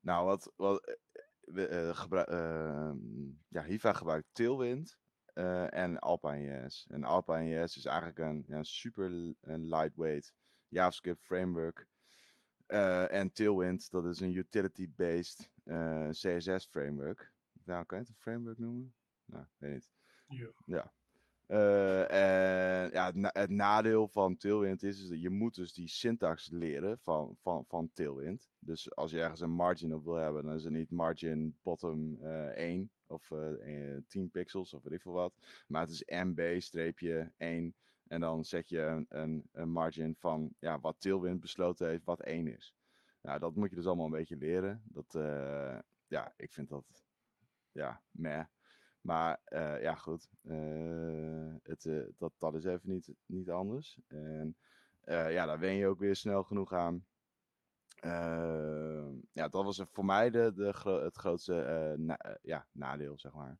Nou, 0.03 0.27
wat, 0.27 0.53
wat 0.57 0.97
ehm, 2.11 2.97
ja, 3.49 3.64
Hiva 3.64 3.93
gebruikt 3.93 4.27
Tailwind 4.33 4.99
en 5.69 5.99
Alpine.js. 5.99 6.87
En 6.90 7.05
Alpine.js 7.05 7.77
is 7.77 7.85
eigenlijk 7.85 8.19
een 8.19 8.45
ja, 8.47 8.62
super 8.62 9.35
een 9.40 9.69
lightweight 9.69 10.33
JavaScript 10.69 11.25
framework. 11.25 11.87
En 13.11 13.33
Tailwind, 13.33 13.90
dat 13.90 14.07
is 14.07 14.21
een 14.21 14.37
utility-based 14.37 15.51
CSS 16.11 16.66
framework. 16.71 17.33
Nou, 17.71 17.85
kan 17.85 17.99
je 17.99 18.05
het 18.05 18.13
een 18.13 18.21
framework 18.21 18.59
noemen? 18.59 18.95
Nou, 19.25 19.45
weet 19.59 19.73
niet. 19.73 19.91
Ja. 20.27 20.53
Ja. 20.65 20.93
Eh, 21.47 22.11
en 22.83 22.91
ja, 22.91 23.07
het, 23.07 23.15
na- 23.15 23.31
het 23.33 23.51
nadeel 23.51 24.09
van 24.09 24.37
Tailwind 24.37 24.83
is, 24.83 25.03
is 25.03 25.09
dat 25.09 25.21
je 25.21 25.31
moet 25.31 25.55
dus 25.55 25.73
die 25.73 25.89
syntax 25.89 26.51
leren 26.51 26.99
van, 26.99 27.37
van, 27.41 27.65
van 27.67 27.91
Tailwind. 27.93 28.51
Dus 28.59 28.95
als 28.95 29.11
je 29.11 29.21
ergens 29.21 29.41
een 29.41 29.51
margin 29.51 29.95
op 29.95 30.05
wil 30.05 30.15
hebben, 30.15 30.45
dan 30.45 30.55
is 30.55 30.65
het 30.65 30.73
niet 30.73 30.91
margin 30.91 31.59
bottom 31.63 32.19
eh 32.23 32.47
1 32.47 32.91
of 33.07 33.31
eh, 33.31 33.95
eh, 33.97 34.03
10 34.07 34.31
pixels 34.31 34.75
of 34.75 34.83
weet 34.83 34.93
ik 34.93 35.03
veel 35.03 35.13
wat. 35.13 35.35
Maar 35.67 35.83
het 35.87 35.91
is 35.91 36.05
MB-1 36.05 37.75
en 38.07 38.21
dan 38.21 38.45
zet 38.45 38.69
je 38.69 38.81
een, 38.81 39.07
een, 39.09 39.49
een 39.53 39.71
margin 39.71 40.17
van 40.17 40.55
ja, 40.59 40.81
wat 40.81 41.01
Tailwind 41.01 41.41
besloten 41.41 41.89
heeft, 41.89 42.05
wat 42.05 42.21
1 42.21 42.47
is. 42.47 42.75
Nou, 43.23 43.39
dat 43.39 43.55
moet 43.55 43.71
je 43.71 43.77
dus 43.77 43.87
allemaal 43.87 44.05
een 44.07 44.11
beetje 44.11 44.37
leren. 44.37 44.83
Dat, 44.85 45.13
ja, 46.07 46.33
ik 46.37 46.53
vind 46.53 46.69
dat, 46.69 46.85
ja, 47.73 48.03
meh. 48.11 48.45
Maar 49.01 49.41
eh, 49.45 49.83
ja, 49.83 49.95
goed. 49.95 50.29
eh, 50.43 51.55
het, 51.63 51.85
eh, 51.85 52.03
dat, 52.19 52.33
dat 52.39 52.55
is 52.55 52.65
even 52.65 52.89
niet, 52.91 53.15
niet 53.27 53.51
anders. 53.51 53.99
En 54.07 54.57
ja, 55.05 55.47
daar 55.47 55.59
wen 55.59 55.75
je 55.75 55.87
ook 55.87 55.99
weer 55.99 56.17
snel 56.17 56.43
genoeg 56.43 56.73
aan. 56.73 57.07
Eh, 58.01 59.09
ja, 59.33 59.49
dat 59.49 59.65
was 59.65 59.83
voor 59.91 60.05
mij 60.05 60.31
de, 60.31 60.53
de, 60.55 60.99
het 61.03 61.17
grootste 61.17 61.97
ja, 62.43 62.67
nadeel, 62.73 63.19
zeg 63.19 63.33
maar. 63.33 63.59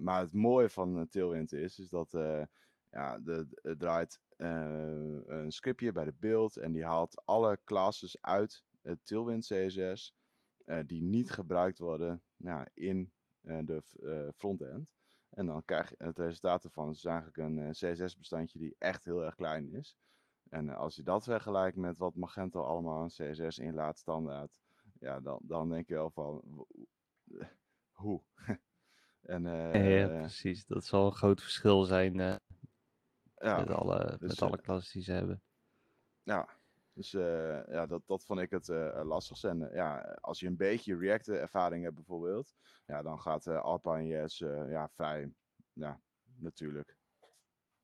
Maar 0.00 0.20
het 0.20 0.32
mooie 0.32 0.70
van 0.70 1.08
Tailwind 1.08 1.52
is, 1.52 1.78
is 1.78 1.88
dat 1.88 2.10
ja, 2.90 3.18
de, 3.18 3.46
draait 3.78 4.20
een 4.36 5.52
scriptje 5.52 5.92
bij 5.92 6.04
de 6.04 6.14
beeld 6.18 6.56
en 6.56 6.72
die 6.72 6.84
haalt 6.84 7.22
alle 7.24 7.58
classes 7.64 8.16
uit 8.20 8.64
het 8.82 9.06
Tailwind 9.06 9.46
CSS 9.46 10.14
die 10.86 11.02
niet 11.02 11.30
gebruikt 11.30 11.78
worden 11.78 12.22
nou, 12.44 12.66
in 12.74 13.12
eh, 13.40 13.58
de 13.64 13.82
eh, 14.02 14.32
frontend. 14.36 14.88
En 15.30 15.46
dan 15.46 15.64
krijg 15.64 15.88
je 15.88 15.94
het 15.98 16.18
resultaat 16.18 16.64
ervan 16.64 16.90
is 16.90 17.04
eigenlijk 17.04 17.36
een 17.36 17.58
eh, 17.58 17.70
CSS-bestandje 17.70 18.58
die 18.58 18.74
echt 18.78 19.04
heel 19.04 19.24
erg 19.24 19.34
klein 19.34 19.72
is. 19.72 19.96
En 20.48 20.68
als 20.68 20.96
je 20.96 21.02
dat 21.02 21.24
vergelijkt 21.24 21.76
met 21.76 21.98
wat 21.98 22.14
Magento 22.14 22.62
allemaal 22.62 23.00
aan 23.00 23.08
CSS 23.08 23.58
inlaat 23.58 23.98
standaard, 23.98 24.50
ja, 24.98 25.20
dan, 25.20 25.38
dan 25.42 25.68
denk 25.68 25.88
je 25.88 25.94
wel 25.94 26.10
van, 26.10 26.66
hoe? 27.90 28.22
en 29.34 29.42
ja, 29.42 30.06
precies. 30.06 30.66
Dat 30.66 30.84
zal 30.84 31.06
een 31.06 31.12
groot 31.12 31.40
verschil 31.40 31.82
zijn 31.84 32.14
ja, 32.14 32.40
met, 33.34 33.70
alle, 33.70 34.16
dus, 34.18 34.28
met 34.28 34.42
alle 34.42 34.60
klassen 34.60 34.92
die 34.92 35.02
ze 35.02 35.12
hebben. 35.12 35.42
Ja, 36.22 36.48
dus 36.94 37.14
eh, 37.14 37.66
ja, 37.66 37.86
dat, 37.86 38.02
dat 38.06 38.24
vond 38.24 38.40
ik 38.40 38.50
het 38.50 38.68
uh, 38.68 39.00
lastigste. 39.04 39.48
En 39.48 39.70
ja, 39.72 40.18
als 40.20 40.40
je 40.40 40.46
een 40.46 40.56
beetje 40.56 40.98
React-ervaring 40.98 41.82
hebt 41.84 41.94
bijvoorbeeld, 41.94 42.54
ja, 42.86 43.02
dan 43.02 43.20
gaat 43.20 43.46
Alpine 43.46 44.06
JS 44.06 44.38
ja, 44.68 44.88
vrij, 44.88 45.32
ja, 45.72 46.00
natuurlijk. 46.38 46.96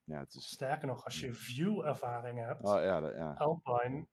Ja, 0.04 0.18
het 0.18 0.34
is... 0.34 0.48
Sterker 0.48 0.86
nog, 0.86 1.04
als 1.04 1.20
je 1.20 1.34
Vue-ervaring 1.34 2.38
hebt, 2.38 2.62
oh, 2.62 2.82
ja, 2.82 3.00
dat, 3.00 3.14
ja. 3.14 3.32
Alpine, 3.32 4.06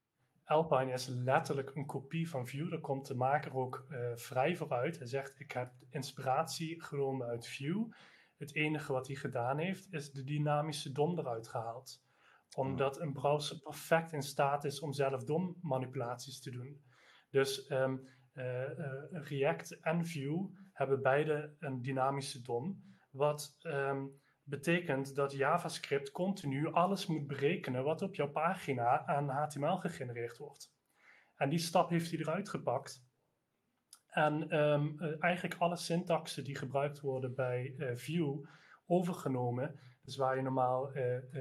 Alpine 0.43 0.91
is 0.91 1.07
letterlijk 1.07 1.75
een 1.75 1.85
kopie 1.85 2.29
van 2.29 2.47
Vue. 2.47 2.69
Daar 2.69 2.79
komt 2.79 3.07
de 3.07 3.15
maker 3.15 3.55
ook 3.55 3.85
vrij 4.15 4.55
vooruit. 4.55 4.97
Hij 4.97 5.07
zegt, 5.07 5.39
ik 5.39 5.51
heb 5.51 5.71
inspiratie 5.89 6.83
genomen 6.83 7.27
uit 7.27 7.47
Vue. 7.47 7.87
Het 8.37 8.55
enige 8.55 8.93
wat 8.93 9.07
hij 9.07 9.15
gedaan 9.15 9.57
heeft, 9.57 9.93
is 9.93 10.11
de 10.11 10.23
dynamische 10.23 10.91
DOM 10.91 11.19
eruit 11.19 11.47
gehaald 11.47 12.05
omdat 12.57 12.99
een 12.99 13.13
browser 13.13 13.59
perfect 13.59 14.13
in 14.13 14.21
staat 14.21 14.63
is 14.63 14.79
om 14.79 14.93
zelf 14.93 15.23
DOM-manipulaties 15.23 16.41
te 16.41 16.51
doen. 16.51 16.81
Dus 17.29 17.69
um, 17.69 18.07
uh, 18.33 18.69
uh, 18.69 18.77
React 19.11 19.79
en 19.79 20.05
Vue 20.05 20.49
hebben 20.71 21.01
beide 21.01 21.55
een 21.59 21.81
dynamische 21.81 22.41
DOM. 22.41 22.83
Wat 23.11 23.57
um, 23.61 24.21
betekent 24.43 25.15
dat 25.15 25.31
JavaScript 25.31 26.11
continu 26.11 26.71
alles 26.71 27.05
moet 27.05 27.27
berekenen 27.27 27.83
wat 27.83 28.01
op 28.01 28.15
jouw 28.15 28.31
pagina 28.31 29.05
aan 29.05 29.29
HTML 29.29 29.77
gegenereerd 29.77 30.37
wordt. 30.37 30.73
En 31.35 31.49
die 31.49 31.59
stap 31.59 31.89
heeft 31.89 32.11
hij 32.11 32.19
eruit 32.19 32.49
gepakt. 32.49 33.05
En 34.07 34.57
um, 34.59 34.99
eigenlijk 35.19 35.55
alle 35.59 35.77
syntaxen 35.77 36.43
die 36.43 36.55
gebruikt 36.55 36.99
worden 36.99 37.35
bij 37.35 37.73
uh, 37.77 37.95
Vue 37.95 38.47
overgenomen. 38.85 39.79
Dus 40.03 40.15
waar 40.15 40.35
je 40.35 40.41
normaal 40.41 40.91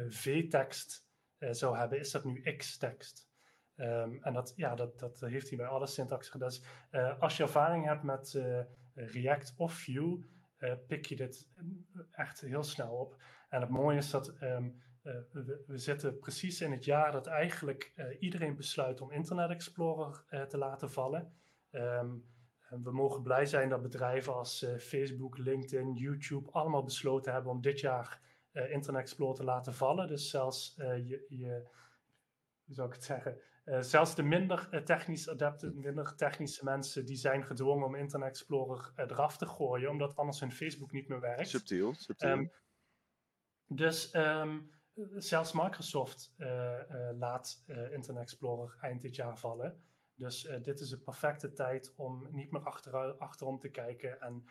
v-tekst 0.09 1.06
zou 1.55 1.77
hebben, 1.77 1.99
is 1.99 2.11
dat 2.11 2.25
nu 2.25 2.57
X-tekst. 2.57 3.29
Um, 3.77 4.23
en 4.23 4.33
dat, 4.33 4.53
ja, 4.57 4.75
dat, 4.75 4.99
dat 4.99 5.21
heeft 5.21 5.49
hij 5.49 5.59
bij 5.59 5.67
alle 5.67 5.87
syntax 5.87 6.29
gedaan. 6.29 6.49
Dus 6.49 6.63
uh, 6.91 7.21
als 7.21 7.37
je 7.37 7.43
ervaring 7.43 7.85
hebt 7.85 8.03
met 8.03 8.35
uh, 8.37 8.61
React 8.95 9.55
of 9.57 9.73
Vue, 9.73 10.25
pik 10.87 11.07
je 11.07 11.17
dit 11.17 11.49
echt 12.11 12.41
heel 12.41 12.63
snel 12.63 12.91
op. 12.91 13.17
En 13.49 13.61
het 13.61 13.71
mooie 13.71 13.97
is 13.97 14.11
dat 14.11 14.35
um, 14.43 14.83
we, 15.03 15.63
we, 15.67 15.79
zitten 15.79 16.19
precies 16.19 16.61
in 16.61 16.71
het 16.71 16.85
jaar 16.85 17.13
dat 17.13 17.27
eigenlijk 17.27 17.93
iedereen 18.21 18.57
besluit 18.57 19.01
om 19.01 19.11
Internet 19.11 19.51
Explorer 19.51 20.25
te 20.49 20.59
laten 20.59 20.91
vallen. 20.91 21.33
Um, 21.71 22.25
we 22.69 22.93
mogen 22.93 23.23
blij 23.23 23.47
zijn 23.47 23.69
dat 23.69 23.83
bedrijven 23.83 24.35
als 24.35 24.67
Facebook, 24.79 25.39
LinkedIn, 25.39 25.95
YouTube 25.95 26.51
allemaal 26.51 26.83
besloten 26.83 27.33
hebben 27.33 27.53
om 27.53 27.61
dit 27.61 27.81
jaar 27.81 28.21
Internet 28.57 29.03
Explorer 29.03 29.37
te 29.37 29.45
laten 29.45 29.75
vallen. 29.75 30.09
Dus 30.09 30.31
zelfs 30.31 30.77
uh, 30.79 31.09
je, 31.09 31.27
je, 31.29 31.69
hoe 32.65 32.75
zou 32.75 32.89
ik 32.89 32.95
het 32.95 33.05
zeggen, 33.05 33.41
uh, 33.65 33.81
zelfs 33.81 34.15
de 34.15 34.23
minder 34.23 34.85
technisch 34.85 35.29
adapten, 35.29 35.81
minder 35.81 36.15
technische 36.15 36.65
mensen, 36.65 37.07
die 37.07 37.17
zijn 37.17 37.45
gedwongen 37.45 37.87
om 37.87 37.95
Internet 37.95 38.29
Explorer 38.29 38.93
eraf 38.97 39.37
te 39.37 39.47
gooien, 39.47 39.91
omdat 39.91 40.17
anders 40.17 40.41
hun 40.41 40.53
Facebook 40.53 40.93
niet 40.93 41.09
meer 41.09 41.21
werkt. 41.21 41.49
Subtiel, 41.49 41.95
subtiel. 41.95 42.31
Um, 42.31 42.53
dus 43.67 44.15
um, 44.15 44.71
zelfs 45.15 45.53
Microsoft 45.53 46.35
laat 47.19 47.65
Internet 47.91 48.23
Explorer 48.23 48.77
eind 48.81 49.03
dit 49.03 49.15
jaar 49.15 49.39
vallen. 49.39 49.85
Dus 50.15 50.49
dit 50.63 50.81
is 50.81 50.89
de 50.89 50.99
perfecte 50.99 51.53
tijd 51.53 51.93
om 51.97 52.29
niet 52.31 52.51
meer 52.51 52.65
achter, 52.65 53.17
achterom 53.19 53.59
te 53.59 53.69
kijken 53.69 54.21
en 54.21 54.45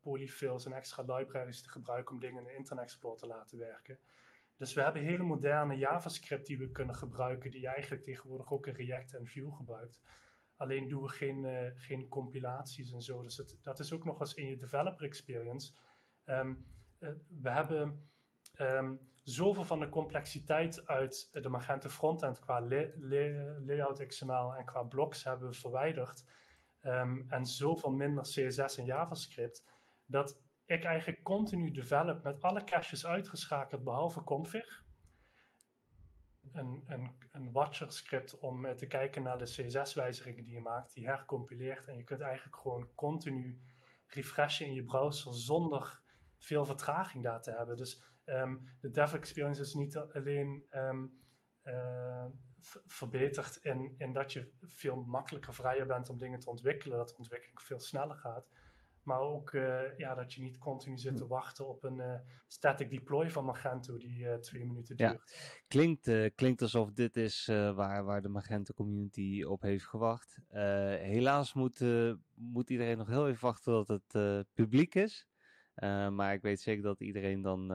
polyfills 0.00 0.66
en 0.66 0.72
extra 0.72 1.02
libraries 1.02 1.62
te 1.62 1.68
gebruiken 1.68 2.14
om 2.14 2.20
dingen 2.20 2.48
in 2.48 2.56
Internet 2.56 2.84
Explorer 2.84 3.18
te 3.18 3.26
laten 3.26 3.58
werken. 3.58 3.98
Dus 4.56 4.74
we 4.74 4.82
hebben 4.82 5.02
hele 5.02 5.22
moderne 5.22 5.76
JavaScript 5.76 6.46
die 6.46 6.58
we 6.58 6.70
kunnen 6.70 6.94
gebruiken, 6.94 7.50
die 7.50 7.60
je 7.60 7.68
eigenlijk 7.68 8.04
tegenwoordig 8.04 8.52
ook 8.52 8.66
in 8.66 8.74
React 8.74 9.14
en 9.14 9.26
Vue 9.26 9.52
gebruikt. 9.52 10.00
Alleen 10.56 10.88
doen 10.88 11.02
we 11.02 11.08
geen, 11.08 11.44
uh, 11.44 11.70
geen 11.74 12.08
compilaties 12.08 12.92
en 12.92 13.02
zo. 13.02 13.22
Dus 13.22 13.42
dat 13.62 13.78
is 13.78 13.92
ook 13.92 14.04
nog 14.04 14.20
eens 14.20 14.34
in 14.34 14.48
je 14.48 14.56
developer 14.56 15.04
experience. 15.04 15.72
Um, 16.24 16.66
we 17.42 17.50
hebben 17.50 18.08
um, 18.60 19.00
zoveel 19.22 19.64
van 19.64 19.80
de 19.80 19.88
complexiteit 19.88 20.86
uit 20.86 21.28
de 21.32 21.48
Magento 21.48 21.88
frontend 21.88 22.38
qua 22.38 22.60
layout 23.66 24.06
XML 24.06 24.54
en 24.54 24.64
qua 24.64 24.82
blocks 24.82 25.24
hebben 25.24 25.48
we 25.48 25.54
verwijderd 25.54 26.24
um, 26.82 27.26
en 27.28 27.46
zoveel 27.46 27.90
minder 27.90 28.22
CSS 28.22 28.78
en 28.78 28.84
JavaScript, 28.84 29.64
dat 30.06 30.40
ik 30.64 30.84
eigenlijk 30.84 31.22
continu 31.22 31.70
develop 31.70 32.22
met 32.22 32.42
alle 32.42 32.64
caches 32.64 33.06
uitgeschakeld 33.06 33.84
behalve 33.84 34.24
config. 34.24 34.84
Een, 36.52 36.84
een, 36.86 37.12
een 37.32 37.52
watcher 37.52 37.92
script 37.92 38.38
om 38.38 38.76
te 38.76 38.86
kijken 38.86 39.22
naar 39.22 39.38
de 39.38 39.44
CSS-wijzigingen 39.44 40.44
die 40.44 40.54
je 40.54 40.60
maakt, 40.60 40.94
die 40.94 41.06
hercompileert. 41.06 41.88
En 41.88 41.96
je 41.96 42.04
kunt 42.04 42.20
eigenlijk 42.20 42.56
gewoon 42.56 42.88
continu 42.94 43.60
refreshen 44.06 44.66
in 44.66 44.74
je 44.74 44.84
browser 44.84 45.34
zonder 45.34 46.00
veel 46.38 46.64
vertraging 46.64 47.24
daar 47.24 47.42
te 47.42 47.50
hebben. 47.50 47.76
Dus 47.76 48.02
um, 48.24 48.76
de 48.80 48.90
dev 48.90 49.12
experience 49.12 49.60
is 49.60 49.74
niet 49.74 49.96
alleen 49.96 50.66
um, 50.70 51.20
uh, 51.64 52.26
verbeterd 52.86 53.58
in, 53.62 53.94
in 53.98 54.12
dat 54.12 54.32
je 54.32 54.50
veel 54.62 54.96
makkelijker, 54.96 55.54
vrijer 55.54 55.86
bent 55.86 56.08
om 56.08 56.18
dingen 56.18 56.40
te 56.40 56.50
ontwikkelen, 56.50 56.98
dat 56.98 57.08
de 57.08 57.16
ontwikkeling 57.16 57.62
veel 57.62 57.80
sneller 57.80 58.16
gaat. 58.16 58.48
Maar 59.02 59.20
ook 59.20 59.52
uh, 59.52 59.96
ja, 59.96 60.14
dat 60.14 60.32
je 60.34 60.42
niet 60.42 60.58
continu 60.58 60.98
zit 60.98 61.16
te 61.16 61.22
hm. 61.22 61.28
wachten 61.28 61.68
op 61.68 61.84
een 61.84 61.98
uh, 61.98 62.14
static 62.46 62.90
deploy 62.90 63.30
van 63.30 63.44
Magento 63.44 63.96
die 63.96 64.18
uh, 64.18 64.34
twee 64.34 64.64
minuten 64.64 64.96
duurt. 64.96 65.32
Ja. 65.34 65.62
Klinkt, 65.68 66.34
klinkt 66.34 66.62
alsof 66.62 66.92
dit 66.92 67.16
is 67.16 67.46
waar, 67.46 68.04
waar 68.04 68.22
de 68.22 68.28
Magento 68.28 68.74
community 68.74 69.42
op 69.42 69.62
heeft 69.62 69.86
gewacht. 69.86 70.38
helaas 70.48 71.52
moet, 71.52 71.80
moet 72.34 72.70
iedereen 72.70 72.98
nog 72.98 73.08
heel 73.08 73.28
even 73.28 73.44
wachten 73.44 73.84
tot 73.84 73.88
het 74.12 74.46
publiek 74.54 74.94
is. 74.94 75.26
maar 76.10 76.32
ik 76.32 76.42
weet 76.42 76.60
zeker 76.60 76.82
dat 76.82 77.00
iedereen 77.00 77.42
dan, 77.42 77.68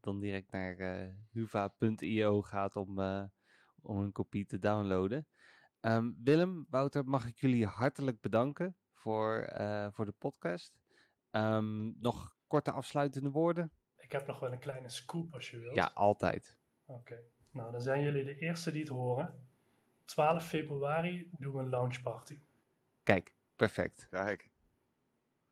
dan 0.00 0.20
direct 0.20 0.50
naar 0.50 1.10
huva.io 1.30 2.42
gaat 2.42 2.76
om 2.76 2.98
om 3.84 3.98
een 3.98 4.12
kopie 4.12 4.46
te 4.46 4.58
downloaden. 4.58 5.26
Um, 5.80 6.16
Willem, 6.22 6.66
Wouter, 6.68 7.04
mag 7.04 7.26
ik 7.26 7.36
jullie 7.36 7.66
hartelijk 7.66 8.20
bedanken 8.20 8.76
voor, 8.92 9.52
uh, 9.58 9.86
voor 9.90 10.04
de 10.04 10.14
podcast. 10.18 10.72
Um, 11.30 11.94
nog 12.00 12.36
korte 12.46 12.70
afsluitende 12.70 13.30
woorden? 13.30 13.72
Ik 13.96 14.12
heb 14.12 14.26
nog 14.26 14.40
wel 14.40 14.52
een 14.52 14.58
kleine 14.58 14.88
scoop 14.88 15.34
als 15.34 15.50
je 15.50 15.58
wilt. 15.58 15.74
Ja, 15.74 15.90
altijd. 15.94 16.56
Oké, 16.84 16.98
okay. 16.98 17.24
nou 17.50 17.72
dan 17.72 17.80
zijn 17.80 18.02
jullie 18.02 18.24
de 18.24 18.38
eerste 18.38 18.72
die 18.72 18.80
het 18.80 18.90
horen. 18.90 19.48
12 20.04 20.46
februari 20.46 21.30
doen 21.38 21.54
we 21.54 21.58
een 21.58 21.68
launchparty. 21.68 22.38
Kijk, 23.02 23.34
perfect. 23.56 24.06
Kijk. 24.10 24.50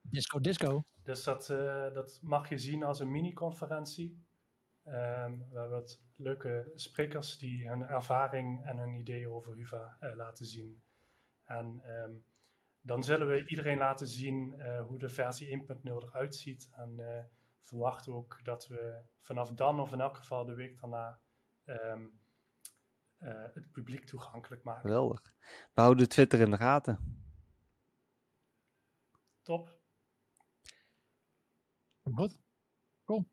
Disco, 0.01 0.41
disco. 0.41 0.85
Dus 1.03 1.25
dat, 1.25 1.49
uh, 1.51 1.93
dat 1.95 2.19
mag 2.23 2.49
je 2.49 2.59
zien 2.59 2.83
als 2.83 3.01
een 3.01 3.11
mini-conferentie. 3.11 4.25
Um, 4.87 5.39
we 5.49 5.59
hebben 5.59 5.71
wat 5.71 6.01
leuke 6.23 6.73
sprekers 6.75 7.39
die 7.39 7.69
hun 7.69 7.83
ervaring 7.83 8.65
en 8.67 8.79
hun 8.79 8.95
ideeën 8.95 9.29
over 9.29 9.55
Huva 9.55 9.97
uh, 10.01 10.15
laten 10.17 10.47
zien. 10.47 10.83
En 11.45 11.83
um, 11.87 12.25
dan 12.81 13.05
zullen 13.05 13.29
we 13.29 13.47
iedereen 13.47 13.79
laten 13.79 14.09
zien 14.09 14.55
uh, 14.57 14.81
hoe 14.81 14.99
de 14.99 15.09
versie 15.09 15.65
1.0 15.67 15.83
eruit 15.83 16.37
ziet. 16.37 16.69
En 16.73 16.97
uh, 16.99 17.25
verwachten 17.63 18.15
ook 18.15 18.41
dat 18.45 18.67
we 18.67 19.03
vanaf 19.21 19.51
dan, 19.51 19.81
of 19.81 19.93
in 19.93 20.01
elk 20.01 20.17
geval 20.17 20.45
de 20.45 20.55
week 20.55 20.81
daarna, 20.81 21.21
um, 21.65 22.21
het 23.53 23.71
publiek 23.71 24.05
toegankelijk 24.05 24.63
maken. 24.63 24.81
Geweldig. 24.81 25.23
We 25.75 25.81
houden 25.81 26.09
Twitter 26.09 26.41
in 26.41 26.51
de 26.51 26.57
gaten. 26.57 27.21
Top. 29.43 29.81
Goed. 32.03 32.39
Cool. 33.05 33.29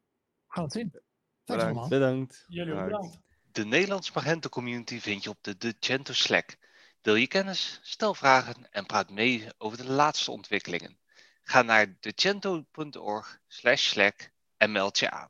Gaan 0.48 0.64
het 0.64 0.74
zien. 0.74 1.09
Bedankt. 1.58 1.90
bedankt. 1.90 2.46
Jullie 2.48 2.74
ook 2.74 2.84
bedankt. 2.84 3.18
De 3.52 3.66
Nederlands 3.66 4.12
Magento 4.12 4.50
community 4.50 5.00
vind 5.00 5.24
je 5.24 5.30
op 5.30 5.38
de 5.42 5.58
Decento 5.58 6.14
Slack. 6.14 6.58
Deel 7.02 7.16
je 7.16 7.28
kennis, 7.28 7.80
stel 7.84 8.14
vragen 8.14 8.68
en 8.72 8.86
praat 8.86 9.10
mee 9.10 9.48
over 9.58 9.78
de 9.78 9.92
laatste 9.92 10.32
ontwikkelingen. 10.32 10.98
Ga 11.42 11.62
naar 11.62 11.96
decento.org 12.00 13.40
slash 13.48 13.88
slack 13.88 14.32
en 14.58 14.72
meld 14.72 15.00
je 15.00 15.10
aan. 15.12 15.30